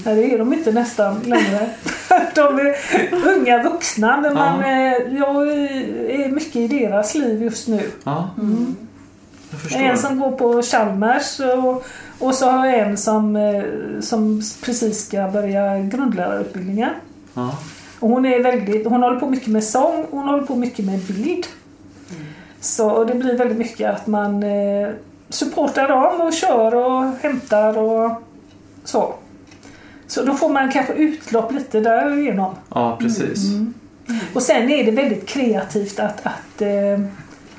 Nej, 0.06 0.16
det 0.16 0.34
är 0.34 0.38
de 0.38 0.54
inte 0.54 0.72
nästan 0.72 1.20
längre. 1.26 1.70
de 2.36 2.60
är 2.60 2.76
unga 3.36 3.64
vuxna. 3.64 4.22
Men 4.22 4.34
man, 4.34 4.64
eh, 4.64 5.18
jag 5.18 5.48
är 6.10 6.32
mycket 6.32 6.56
i 6.56 6.68
deras 6.68 7.16
liv 7.16 7.44
just 7.44 7.68
nu. 7.68 7.92
Förstår. 9.64 9.80
En 9.80 9.98
som 9.98 10.20
går 10.20 10.32
på 10.32 10.62
Chalmers 10.62 11.40
och, 11.40 11.86
och 12.20 12.36
så 12.36 12.50
har 12.50 12.66
jag 12.66 12.80
en 12.80 12.98
som, 12.98 13.36
eh, 13.36 13.64
som 14.02 14.42
precis 14.62 15.06
ska 15.06 15.28
börja 15.28 15.80
grundlärarutbildningen. 15.80 16.90
Ja. 17.34 17.58
Och 18.00 18.10
hon, 18.10 18.26
är 18.26 18.44
väldigt, 18.44 18.88
hon 18.88 19.04
håller 19.04 19.20
på 19.20 19.30
mycket 19.30 19.48
med 19.48 19.64
sång 19.64 20.06
hon 20.12 20.28
håller 20.28 20.44
på 20.44 20.56
mycket 20.56 20.86
med 20.86 21.00
bild. 21.00 21.46
Så 22.60 22.90
och 22.90 23.08
det 23.08 23.16
blir 23.16 23.38
väldigt 23.38 23.58
mycket 23.58 23.90
att 23.90 24.08
man 24.08 24.44
eh, 24.44 24.90
supportar 25.30 25.88
dem 25.88 26.22
och 26.22 26.34
kör 26.34 26.76
och 26.76 27.04
hämtar 27.22 27.78
och 27.78 28.12
så. 28.84 29.14
Så 30.10 30.24
då 30.24 30.34
får 30.34 30.50
man 30.50 30.72
kanske 30.72 30.94
utlopp 30.94 31.52
lite 31.52 31.80
därigenom. 31.80 32.56
ja, 32.74 32.98
precis. 33.02 33.46
Och 34.34 34.42
sen 34.42 34.70
är 34.70 34.84
det 34.86 34.92
väldigt 34.92 35.28
kreativt 35.28 36.00
att, 36.00 36.26
att, 36.26 36.62
eh, 36.62 37.00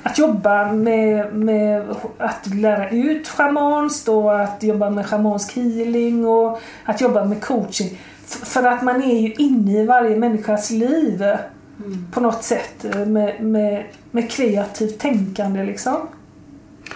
att 0.03 0.19
jobba 0.19 0.71
med, 0.71 1.33
med 1.35 1.85
att 2.17 2.55
lära 2.55 2.89
ut 2.89 3.27
schamanskt 3.27 4.07
och 4.07 4.41
att 4.41 4.63
jobba 4.63 4.89
med 4.89 5.05
schamansk 5.05 5.55
healing 5.55 6.25
och 6.25 6.61
att 6.85 7.01
jobba 7.01 7.25
med 7.25 7.41
coaching. 7.41 7.99
F- 8.25 8.41
för 8.43 8.63
att 8.63 8.81
man 8.83 9.03
är 9.03 9.19
ju 9.21 9.33
inne 9.33 9.81
i 9.81 9.85
varje 9.85 10.15
människas 10.15 10.71
liv 10.71 11.23
eh, 11.23 11.35
på 12.11 12.19
något 12.19 12.43
sätt 12.43 12.85
eh, 12.85 13.05
med, 13.05 13.43
med, 13.43 13.83
med 14.11 14.31
kreativt 14.31 14.99
tänkande 14.99 15.63
liksom. 15.63 15.97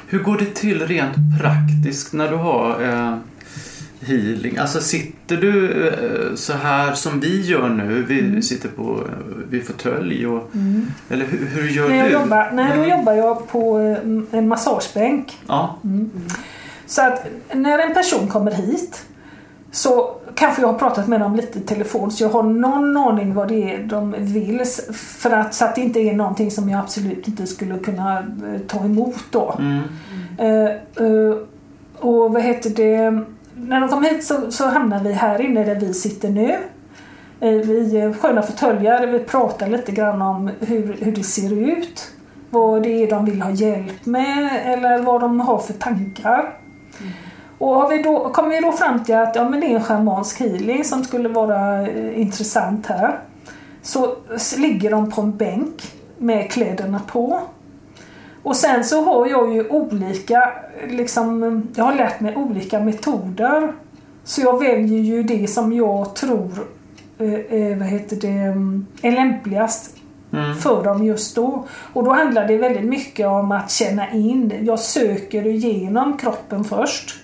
Hur 0.07 0.19
går 0.23 0.37
det 0.37 0.55
till 0.55 0.87
rent 0.87 1.15
praktiskt 1.41 2.13
när 2.13 2.29
du 2.31 2.35
har 2.35 2.83
eh, 2.83 3.17
healing? 4.05 4.57
Alltså 4.57 4.79
sitter 4.81 5.37
du 5.37 5.87
eh, 5.87 6.35
så 6.35 6.53
här 6.53 6.93
som 6.93 7.19
vi 7.19 7.41
gör 7.41 7.69
nu? 7.69 8.03
Vi 8.07 8.19
Mm. 8.19 8.41
sitter 8.41 8.69
på 8.69 8.83
eh, 9.07 9.49
vid 9.49 9.67
fåtölj 9.67 10.27
och... 10.27 10.51
Eller 11.09 11.25
hur, 11.25 11.45
hur 11.45 11.69
gör 11.69 11.89
När 11.89 11.95
jag 11.97 12.07
du? 12.07 12.11
jobbar, 12.13 12.49
nej, 12.53 12.71
då 12.75 12.83
Mm. 12.83 12.97
jobbar 12.99 13.13
jag 13.13 13.47
på 13.47 13.79
eh, 13.79 14.37
en 14.39 14.47
massagebänk. 14.47 15.37
Ja, 15.47 15.79
Så 16.85 17.01
att 17.01 17.25
när 17.53 17.79
en 17.79 17.93
person 17.93 18.27
kommer 18.27 18.51
hit 18.51 19.05
så 19.71 20.15
kanske 20.35 20.61
jag 20.61 20.67
har 20.71 20.79
pratat 20.79 21.07
med 21.07 21.19
dem 21.19 21.35
lite 21.35 21.59
i 21.59 21.61
telefon 21.61 22.11
så 22.11 22.23
jag 22.23 22.29
har 22.29 22.43
någon 22.43 22.97
aning 22.97 23.33
vad 23.33 23.47
det 23.47 23.73
är 23.75 23.83
de 23.83 24.15
vill. 24.19 24.61
För 24.93 25.31
att, 25.31 25.53
så 25.53 25.65
att 25.65 25.75
det 25.75 25.81
inte 25.81 25.99
är 25.99 26.13
någonting 26.13 26.51
som 26.51 26.69
jag 26.69 26.79
absolut 26.79 27.27
inte 27.27 27.47
skulle 27.47 27.79
kunna 27.79 28.25
ta 28.67 28.85
emot 28.85 29.15
då. 29.31 29.55
mm. 29.59 29.81
Eh, 30.37 30.71
eh, 31.05 31.35
och 31.99 32.33
vad 32.33 32.41
heter 32.41 32.69
det? 32.69 33.23
När 33.57 33.79
de 33.79 33.89
kommer 33.89 34.09
hit 34.09 34.23
så, 34.23 34.51
så 34.51 34.67
hamnar 34.67 35.03
vi 35.03 35.13
här 35.13 35.41
inne 35.41 35.63
där 35.63 35.75
vi 35.75 35.93
sitter 35.93 36.29
nu. 36.29 36.51
Eh, 37.39 37.51
Vi 37.51 37.97
är 37.97 38.13
sköna 38.13 38.41
fåtöljer. 38.41 39.07
Vi 39.07 39.19
pratar 39.19 39.67
lite 39.67 39.91
grann 39.91 40.21
om 40.21 40.51
hur, 40.59 40.97
hur 41.01 41.11
det 41.11 41.23
ser 41.23 41.53
ut. 41.53 42.11
Vad 42.49 42.83
det 42.83 43.03
är 43.03 43.09
de 43.09 43.25
vill 43.25 43.41
ha 43.41 43.51
hjälp 43.51 44.05
med 44.05 44.49
eller 44.65 44.97
vad 45.01 45.21
de 45.21 45.39
har 45.39 45.57
för 45.57 45.73
tankar. 45.73 46.53
Och 47.57 47.75
har 47.75 47.89
vi 47.89 48.01
då, 48.03 48.29
kommer 48.29 48.49
vi 48.49 48.59
då 48.59 48.71
fram 48.71 49.03
till 49.03 49.15
att 49.15 49.35
ja, 49.35 49.49
men 49.49 49.59
det 49.59 49.65
är 49.65 49.75
en 49.75 49.83
schamansk 49.83 50.39
healing 50.39 50.83
som 50.83 51.03
skulle 51.03 51.29
vara 51.29 51.81
eh, 51.81 52.21
intressant 52.21 52.85
här. 52.85 53.19
Så 53.81 54.15
ligger 54.57 54.91
de 54.91 55.11
på 55.11 55.21
en 55.21 55.37
bänk 55.37 55.93
med 56.17 56.51
kläderna 56.51 57.01
på. 57.07 57.41
Och 58.45 58.55
sen 58.55 58.83
så 58.83 59.01
har 59.01 59.27
jag 59.27 59.53
ju 59.53 59.69
olika, 59.69 60.53
liksom, 60.87 61.63
jag 61.75 61.83
har 61.83 61.95
lärt 61.95 62.19
mig 62.19 62.35
olika 62.35 62.79
metoder. 62.79 63.73
Så 64.23 64.41
jag 64.41 64.59
väljer 64.59 64.99
ju 64.99 65.23
det 65.23 65.47
som 65.47 65.73
jag 65.73 66.15
tror 66.15 66.51
eh, 67.17 67.33
eh, 67.33 67.77
vad 67.77 67.87
heter 67.87 68.15
det, 68.15 69.07
är 69.07 69.11
lämpligast 69.11 69.91
Mm. 70.33 70.55
för 70.55 70.83
dem 70.83 71.03
just 71.05 71.35
då. 71.35 71.65
Och 71.93 72.03
då 72.03 72.11
handlar 72.11 72.47
det 72.47 72.57
väldigt 72.57 72.85
mycket 72.85 73.27
om 73.27 73.51
att 73.51 73.71
känna 73.71 74.11
in. 74.11 74.53
Jag 74.61 74.79
söker 74.79 75.47
igenom 75.47 76.17
kroppen 76.17 76.63
först. 76.63 77.15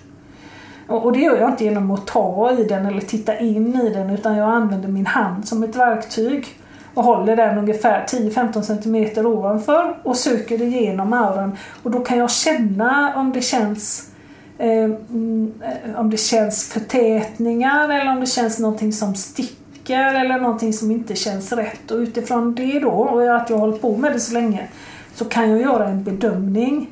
Och 0.88 1.12
det 1.12 1.18
gör 1.18 1.36
jag 1.36 1.50
inte 1.50 1.64
genom 1.64 1.90
att 1.90 2.06
ta 2.06 2.52
i 2.58 2.64
den 2.64 2.86
eller 2.86 3.00
titta 3.00 3.38
in 3.38 3.74
i 3.80 3.90
den 3.90 4.10
utan 4.10 4.36
jag 4.36 4.48
använder 4.48 4.88
min 4.88 5.06
hand 5.06 5.48
som 5.48 5.62
ett 5.62 5.76
verktyg 5.76 6.46
och 6.94 7.04
håller 7.04 7.36
den 7.36 7.58
ungefär 7.58 8.06
10-15 8.06 8.62
cm 8.62 9.26
ovanför 9.26 9.96
och 10.02 10.16
söker 10.16 10.62
igenom 10.62 11.12
auran. 11.12 11.56
Och 11.82 11.90
då 11.90 12.00
kan 12.00 12.18
jag 12.18 12.30
känna 12.30 13.12
om 13.16 13.32
det 13.32 13.40
känns 13.40 14.10
eh, 14.58 14.84
mm, 14.84 15.52
om 15.96 16.10
det 16.10 16.16
känns 16.16 16.72
förtätningar 16.72 17.88
eller 17.88 18.12
om 18.12 18.20
det 18.20 18.26
känns 18.26 18.58
någonting 18.58 18.92
som 18.92 19.14
sticker 19.14 20.14
eller 20.14 20.38
någonting 20.38 20.72
som 20.72 20.90
inte 20.90 21.14
känns 21.14 21.52
rätt. 21.52 21.90
Och 21.90 21.98
utifrån 21.98 22.54
det 22.54 22.80
då, 22.80 22.90
och 22.90 23.36
att 23.36 23.50
jag 23.50 23.56
har 23.56 23.66
hållit 23.66 23.82
på 23.82 23.96
med 23.96 24.12
det 24.12 24.20
så 24.20 24.34
länge, 24.34 24.68
så 25.14 25.24
kan 25.24 25.50
jag 25.50 25.60
göra 25.60 25.88
en 25.88 26.04
bedömning 26.04 26.90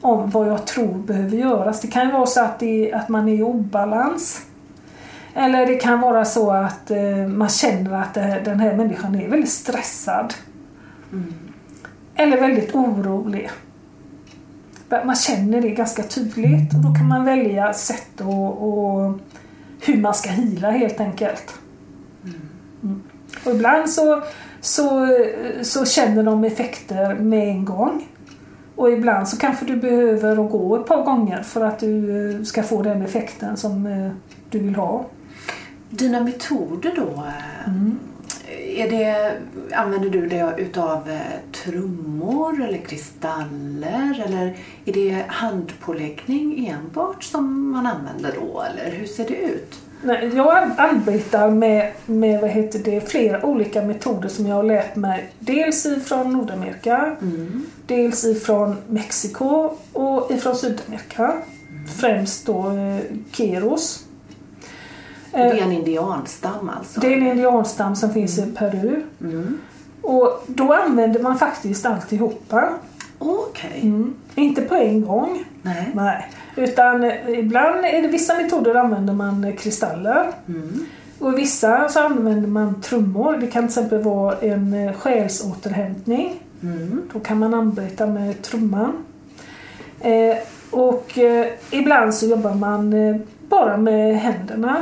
om 0.00 0.30
vad 0.30 0.48
jag 0.48 0.66
tror 0.66 0.94
behöver 0.94 1.36
göras. 1.36 1.80
Det 1.80 1.88
kan 1.88 2.06
ju 2.06 2.12
vara 2.12 2.26
så 2.26 2.40
att, 2.40 2.58
det, 2.58 2.92
att 2.92 3.08
man 3.08 3.28
är 3.28 3.34
i 3.34 3.42
obalans. 3.42 4.42
Eller 5.38 5.66
det 5.66 5.74
kan 5.74 6.00
vara 6.00 6.24
så 6.24 6.50
att 6.50 6.90
eh, 6.90 7.26
man 7.28 7.48
känner 7.48 8.02
att 8.02 8.14
den 8.44 8.60
här 8.60 8.76
människan 8.76 9.14
är 9.14 9.28
väldigt 9.28 9.50
stressad. 9.50 10.34
Eller 12.14 12.40
väldigt 12.40 12.74
orolig. 12.74 13.50
Man 15.04 15.16
känner 15.16 15.60
det 15.60 15.70
ganska 15.70 16.02
tydligt 16.02 16.74
och 16.74 16.80
då 16.80 16.94
kan 16.94 17.08
man 17.08 17.24
välja 17.24 17.72
sätt 17.72 18.20
och, 18.20 18.68
och 18.68 19.18
hur 19.80 19.96
man 19.96 20.14
ska 20.14 20.30
hila 20.30 20.70
helt 20.70 21.00
enkelt. 21.00 21.54
Mm. 22.82 23.02
Och 23.44 23.52
ibland 23.52 23.90
så, 23.90 24.22
så, 24.60 25.08
så 25.62 25.84
känner 25.84 26.22
de 26.22 26.44
effekter 26.44 27.14
med 27.14 27.48
en 27.48 27.64
gång. 27.64 28.08
Och 28.76 28.90
ibland 28.90 29.28
så 29.28 29.36
kanske 29.36 29.64
du 29.64 29.76
behöver 29.76 30.36
gå 30.36 30.76
ett 30.76 30.86
par 30.86 31.04
gånger 31.04 31.42
för 31.42 31.64
att 31.64 31.78
du 31.78 32.30
eh, 32.30 32.42
ska 32.42 32.62
få 32.62 32.82
den 32.82 33.02
effekten 33.02 33.56
som 33.56 33.86
eh, 33.86 34.10
du 34.50 34.58
vill 34.58 34.74
ha. 34.74 35.04
Dina 35.98 36.20
metoder 36.20 36.92
då? 36.96 37.02
eh, 37.26 37.68
Mm. 37.68 37.98
Är 38.76 38.90
det, 38.90 39.32
använder 39.76 40.10
du 40.10 40.26
det 40.26 40.54
utav 40.58 41.10
eh, 41.10 41.18
trummor 41.64 42.62
eller 42.62 42.78
kristaller 42.78 44.24
eller 44.26 44.56
är 44.84 44.92
det 44.92 45.24
handpåläggning 45.28 46.66
enbart 46.68 47.24
som 47.24 47.70
man 47.70 47.86
använder 47.86 48.32
då 48.40 48.62
eller 48.62 48.96
hur 48.96 49.06
ser 49.06 49.28
det 49.28 49.36
ut? 49.36 49.74
Nej, 50.02 50.30
jag 50.34 50.70
arbetar 50.78 51.50
med, 51.50 51.92
med 52.06 52.40
vad 52.40 52.50
heter 52.50 52.78
det, 52.84 53.00
flera 53.10 53.46
olika 53.46 53.82
metoder 53.82 54.28
som 54.28 54.46
jag 54.46 54.54
har 54.56 54.62
lärt 54.62 54.96
mig. 54.96 55.32
Dels 55.38 55.86
ifrån 55.86 56.32
Nordamerika, 56.32 57.16
Mm. 57.22 57.66
dels 57.86 58.24
ifrån 58.24 58.76
Mexiko 58.88 59.70
och 59.92 60.30
ifrån 60.32 60.56
Sydamerika. 60.56 61.32
Främst 62.00 62.46
då 62.46 62.70
eh, 62.70 62.98
Keros. 65.38 65.52
Det 65.52 65.58
är 65.58 65.62
Eh, 65.62 65.66
en 65.66 65.72
indianstam 65.72 66.70
alltså? 66.78 67.00
det 67.00 67.06
är 67.06 67.16
en 67.16 67.26
indianstam 67.26 67.96
som 67.96 68.12
finns 68.12 68.38
i 68.38 68.42
Peru. 68.42 69.02
Mm. 69.20 69.58
Och 70.02 70.44
då 70.46 70.72
använder 70.72 71.20
man 71.20 71.38
faktiskt 71.38 71.86
alltihopa. 71.86 72.68
Okej. 73.18 73.80
Mm. 73.82 74.14
Inte 74.34 74.62
på 74.62 74.74
en 74.74 75.02
gång. 75.06 75.44
Nej. 75.62 75.90
Nej. 75.94 76.30
Utan 76.56 77.04
eh, 77.04 77.38
ibland 77.38 77.82
det 77.82 78.08
vissa 78.08 78.34
metoder 78.34 78.74
använder 78.74 79.14
man 79.14 79.44
eh, 79.44 79.56
kristaller. 79.56 80.26
Mm. 80.48 80.86
Och 81.18 81.32
i 81.32 81.36
vissa 81.36 81.88
så 81.88 82.00
använder 82.00 82.48
man 82.48 82.80
trummor. 82.80 83.36
Det 83.36 83.46
kan 83.46 83.62
till 83.68 83.78
exempel 83.78 84.02
vara 84.02 84.36
en 84.38 84.74
eh, 84.74 84.92
själsåterhämtning. 84.92 86.40
Mm. 86.62 87.02
Då 87.12 87.20
kan 87.20 87.38
man 87.38 87.54
arbeta 87.54 88.06
med 88.06 88.42
trumman. 88.42 88.92
Eh, 90.00 90.36
och 90.70 91.18
eh, 91.18 91.46
ibland 91.70 92.14
så 92.14 92.26
jobbar 92.26 92.54
man 92.54 92.92
eh, 92.92 93.16
bara 93.48 93.76
med 93.76 94.16
händerna. 94.20 94.76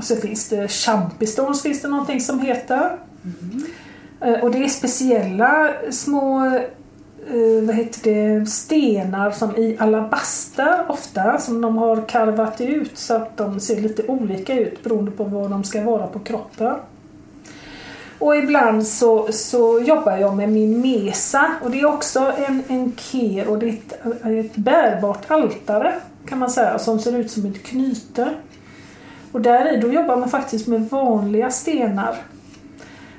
Och 0.00 0.06
så 0.06 0.16
finns 0.16 0.48
det 0.48 0.68
champistones 0.68 1.62
finns 1.62 1.82
det 1.82 1.88
någonting 1.88 2.20
som 2.20 2.40
heter. 2.40 2.98
Mm. 3.24 4.40
och 4.42 4.50
det 4.50 4.58
är 4.58 4.68
speciella 4.68 5.70
små 5.90 6.46
eh, 6.46 7.62
vad 7.62 7.76
heter 7.76 8.00
det, 8.02 8.46
stenar 8.46 9.30
som 9.30 9.56
i 9.56 9.76
alabaster 9.78 10.84
ofta 10.88 11.38
som 11.38 11.60
de 11.60 11.78
har 11.78 12.08
karvat 12.08 12.60
ut 12.60 12.98
så 12.98 13.14
att 13.14 13.36
de 13.36 13.60
ser 13.60 13.80
lite 13.80 14.06
olika 14.06 14.54
ut 14.54 14.82
beroende 14.82 15.10
på 15.10 15.24
vad 15.24 15.50
de 15.50 15.64
ska 15.64 15.84
vara 15.84 16.06
på 16.06 16.18
kroppen. 16.18 16.74
Och 18.18 18.36
ibland 18.36 18.86
så, 18.86 19.32
så 19.32 19.80
jobbar 19.80 20.16
jag 20.16 20.36
med 20.36 20.48
min 20.48 20.80
mesa 20.80 21.50
och 21.62 21.70
det 21.70 21.80
är 21.80 21.86
också 21.86 22.32
en, 22.48 22.62
en 22.68 22.92
ker 22.92 23.48
och 23.48 23.58
det 23.58 23.68
är 23.68 23.72
ett, 23.72 24.26
ett 24.46 24.56
bärbart 24.56 25.30
altare 25.30 25.94
kan 26.26 26.38
man 26.38 26.50
säga 26.50 26.78
som 26.78 26.98
ser 26.98 27.16
ut 27.16 27.30
som 27.30 27.46
ett 27.46 27.62
knyte. 27.62 28.34
Och 29.32 29.40
där 29.40 29.74
i 29.74 29.80
då 29.80 29.92
jobbar 29.92 30.16
man 30.16 30.28
faktiskt 30.28 30.66
med 30.66 30.88
vanliga 30.88 31.50
stenar. 31.50 32.16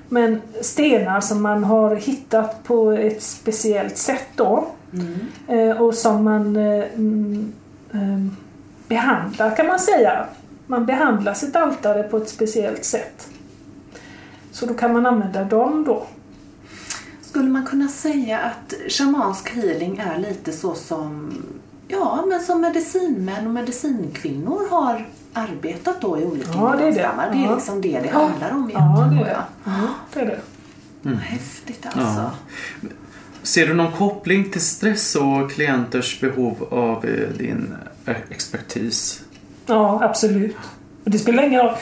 Men 0.10 0.42
stenar 0.62 1.22
som 1.22 1.42
man 1.42 1.64
har 1.64 1.96
hittat 1.96 2.64
på 2.64 2.92
ett 2.92 3.24
speciellt 3.24 3.98
sätt 3.98 4.28
då. 4.36 4.68
Mm. 4.94 5.78
och 5.78 5.96
som 5.96 6.24
man 6.24 6.56
eh, 6.56 6.84
mm, 6.94 7.54
eh, 7.94 8.34
behandlar 8.88 9.56
kan 9.56 9.68
man 9.68 9.80
säga. 9.80 10.26
Man 10.68 10.86
behandlar 10.86 11.34
sitt 11.34 11.56
altare 11.56 12.04
på 12.04 12.18
ett 12.18 12.30
speciellt 12.30 12.84
sätt. 12.84 13.28
Så 14.52 14.66
då 14.66 14.74
kan 14.74 14.94
man 14.94 15.06
använda 15.06 15.44
dem 15.44 15.84
då. 15.88 16.04
Skulle 17.22 17.50
man 17.50 17.66
kunna 17.66 17.88
säga 17.88 18.40
att 18.40 18.74
shamansk 18.92 19.50
healing 19.50 19.98
är 19.98 20.18
lite 20.18 20.52
så 20.52 20.74
som, 20.74 21.34
ja, 21.88 22.26
men 22.28 22.42
som 22.42 22.62
medicinmän 22.62 23.48
och 23.48 23.54
medicinkvinnor 23.54 24.68
har 24.70 25.08
arbetat 25.34 26.02
då 26.02 26.20
i 26.20 26.26
olika 26.26 26.50
ja, 26.54 26.76
det 26.78 26.84
är 26.84 26.92
det. 26.92 27.12
det 27.32 27.46
är 27.46 27.56
liksom 27.56 27.82
det 27.82 28.00
det 28.00 28.10
handlar 28.10 28.52
om 28.52 28.70
egentligen. 28.70 28.96
Ja, 28.96 29.10
det 29.12 29.22
är 29.22 29.26
det. 29.26 29.44
Ja, 29.64 29.88
det, 30.14 30.20
är 30.20 30.26
det. 30.26 30.40
Mm. 31.06 31.18
Häftigt 31.18 31.86
alltså. 31.86 32.00
Ja. 32.00 32.32
Ser 33.44 33.68
du 33.68 33.74
någon 33.74 33.92
koppling 33.92 34.52
till 34.52 34.62
stress 34.62 35.16
och 35.16 35.52
klienters 35.52 36.20
behov 36.20 36.68
av 36.70 37.06
eh, 37.06 37.30
din 37.38 37.76
eh, 38.06 38.16
expertis? 38.30 39.24
Ja, 39.66 40.00
absolut. 40.04 40.56
Och 41.04 41.12
det 41.12 41.20
spelar 41.20 41.44
ingen 41.44 41.62
roll 41.62 41.76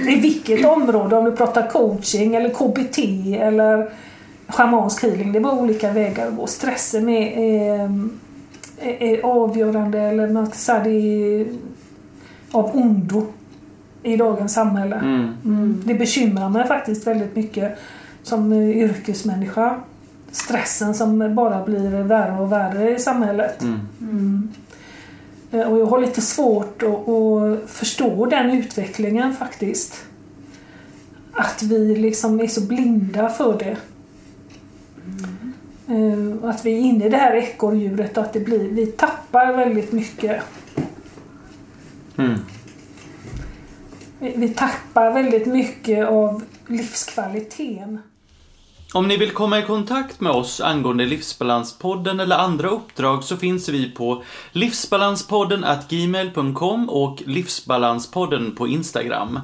i 0.08 0.20
vilket 0.20 0.64
område, 0.64 1.16
om 1.16 1.24
du 1.24 1.32
pratar 1.32 1.70
coaching 1.70 2.34
eller 2.34 2.48
KBT 2.48 2.98
eller 3.40 3.92
schamansk 4.48 5.02
healing. 5.02 5.32
Det 5.32 5.38
är 5.38 5.40
bara 5.40 5.58
olika 5.58 5.92
vägar 5.92 6.26
att 6.26 6.36
gå. 6.36 6.46
Stressen 6.46 7.08
är, 7.08 7.38
är, 8.78 9.02
är 9.02 9.22
avgörande 9.22 10.00
eller 10.00 10.28
man 10.28 10.46
ska 10.46 10.54
säga 10.54 10.84
det 10.84 10.90
är 10.90 11.46
av 12.50 12.76
ondo 12.76 13.26
i 14.02 14.16
dagens 14.16 14.54
samhälle. 14.54 14.96
Mm. 14.96 15.34
Mm. 15.44 15.82
Det 15.86 15.94
bekymrar 15.94 16.48
mig 16.48 16.66
faktiskt 16.66 17.06
väldigt 17.06 17.36
mycket 17.36 17.78
som 18.22 18.52
yrkesmänniska. 18.52 19.80
Stressen 20.30 20.94
som 20.94 21.34
bara 21.34 21.64
blir 21.64 22.02
värre 22.02 22.40
och 22.40 22.52
värre 22.52 22.90
i 22.90 22.98
samhället. 22.98 23.62
Mm. 23.62 23.80
mm. 24.00 24.52
Eh, 25.50 25.72
och 25.72 25.78
jag 25.78 25.86
har 25.86 26.00
lite 26.00 26.20
svårt 26.20 26.82
att, 26.82 27.08
att 27.08 27.70
förstå 27.70 28.26
den 28.26 28.50
utvecklingen 28.50 29.34
faktiskt. 29.34 30.04
Att 31.32 31.62
vi 31.62 31.96
liksom 31.96 32.40
är 32.40 32.46
så 32.46 32.60
blinda 32.60 33.28
för 33.28 33.58
det. 33.58 33.76
Mm. 35.86 36.44
Att 36.44 36.64
vi 36.64 36.72
är 36.72 36.78
inne 36.78 37.06
i 37.06 37.08
det 37.08 37.16
här 37.16 37.36
ekorrhjulet 37.36 38.16
och 38.16 38.24
att 38.24 38.32
det 38.32 38.40
blir, 38.40 38.58
vi 38.58 38.86
tappar 38.86 39.52
väldigt 39.52 39.92
mycket. 39.92 40.42
Mm. 42.20 42.38
Vi, 44.18 44.34
vi 44.36 44.48
tappar 44.48 45.12
väldigt 45.12 45.46
mycket 45.46 46.08
av 46.08 46.42
livskvaliteten. 46.66 48.02
Om 48.94 49.08
ni 49.08 49.16
vill 49.16 49.30
komma 49.30 49.58
i 49.58 49.62
kontakt 49.62 50.20
med 50.20 50.32
oss 50.32 50.60
angående 50.60 51.04
Livsbalanspodden 51.04 52.20
eller 52.20 52.36
andra 52.36 52.68
uppdrag 52.68 53.24
så 53.24 53.36
finns 53.36 53.68
vi 53.68 53.90
på 53.90 54.22
livsbalanspodden 54.52 55.64
gmail.com 55.88 56.90
och 56.90 57.22
Livsbalanspodden 57.26 58.56
på 58.56 58.68
Instagram. 58.68 59.40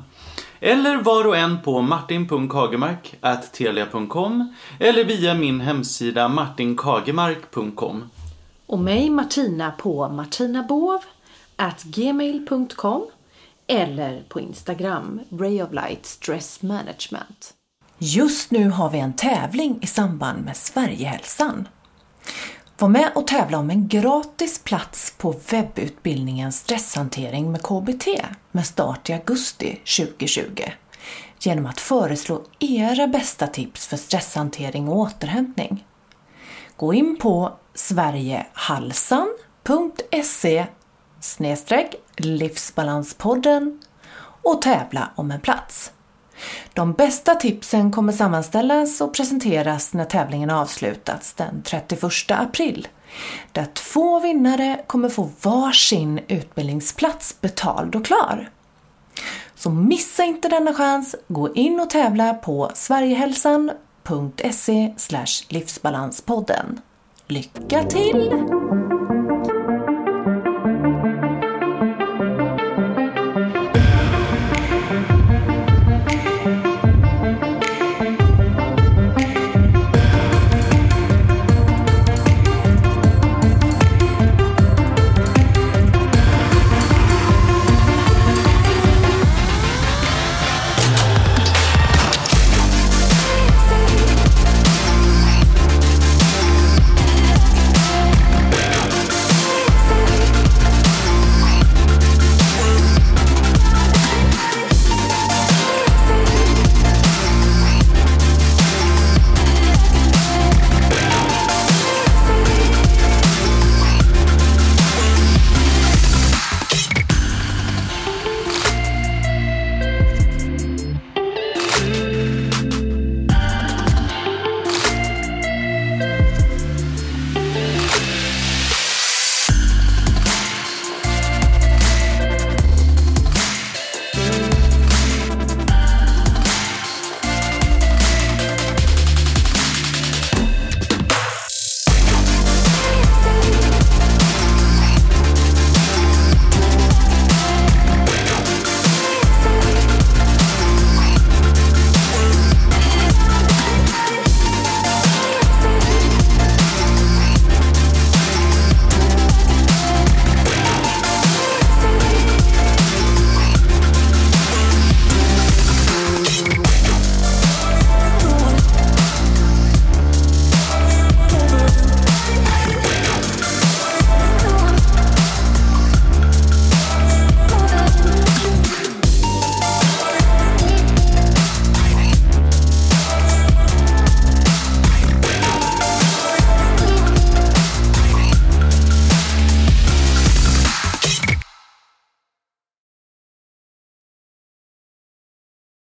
Eller 0.60 0.96
var 0.96 1.26
och 1.26 1.36
en 1.36 1.62
på 1.62 1.82
martin.kagemark.telia.com 1.82 4.54
eller 4.80 5.04
via 5.04 5.34
min 5.34 5.60
hemsida 5.60 6.28
martinkagemark.com. 6.28 8.10
Och 8.66 8.78
mig 8.78 9.10
Martina 9.10 9.70
på 9.70 10.08
gmail.com 11.82 13.06
eller 13.66 14.24
på 14.28 14.40
Instagram 14.40 15.20
Ray 15.30 15.62
of 15.62 15.72
Light 15.72 16.06
Stress 16.06 16.62
Management. 16.62 17.54
Just 17.98 18.50
nu 18.50 18.70
har 18.70 18.90
vi 18.90 18.98
en 18.98 19.12
tävling 19.12 19.78
i 19.82 19.86
samband 19.86 20.44
med 20.44 20.56
Sverigehälsan. 20.56 21.68
Var 22.78 22.88
med 22.88 23.12
och 23.14 23.26
tävla 23.26 23.58
om 23.58 23.70
en 23.70 23.88
gratis 23.88 24.60
plats 24.64 25.14
på 25.18 25.34
webbutbildningen 25.50 26.52
Stresshantering 26.52 27.52
med 27.52 27.62
KBT 27.62 28.06
med 28.52 28.66
start 28.66 29.10
i 29.10 29.12
augusti 29.12 29.80
2020 29.98 30.62
genom 31.40 31.66
att 31.66 31.80
föreslå 31.80 32.42
era 32.58 33.06
bästa 33.06 33.46
tips 33.46 33.86
för 33.86 33.96
stresshantering 33.96 34.88
och 34.88 34.96
återhämtning. 34.96 35.86
Gå 36.76 36.94
in 36.94 37.16
på 37.16 37.58
sverigehalsan.se 37.74 40.66
livsbalanspodden 42.16 43.80
och 44.42 44.62
tävla 44.62 45.10
om 45.14 45.30
en 45.30 45.40
plats. 45.40 45.92
De 46.72 46.92
bästa 46.92 47.34
tipsen 47.34 47.92
kommer 47.92 48.12
sammanställas 48.12 49.00
och 49.00 49.14
presenteras 49.14 49.94
när 49.94 50.04
tävlingen 50.04 50.50
avslutats 50.50 51.34
den 51.34 51.62
31 51.62 52.02
april. 52.28 52.88
Där 53.52 53.66
två 53.74 54.20
vinnare 54.20 54.80
kommer 54.86 55.08
få 55.08 55.30
varsin 55.42 56.20
utbildningsplats 56.28 57.40
betald 57.40 57.96
och 57.96 58.06
klar. 58.06 58.50
Så 59.54 59.70
missa 59.70 60.24
inte 60.24 60.48
denna 60.48 60.74
chans. 60.74 61.14
Gå 61.28 61.54
in 61.54 61.80
och 61.80 61.90
tävla 61.90 62.34
på 62.34 62.70
sverigehälsan.se 62.74 64.94
livsbalanspodden. 65.48 66.80
Lycka 67.26 67.82
till! 67.82 68.30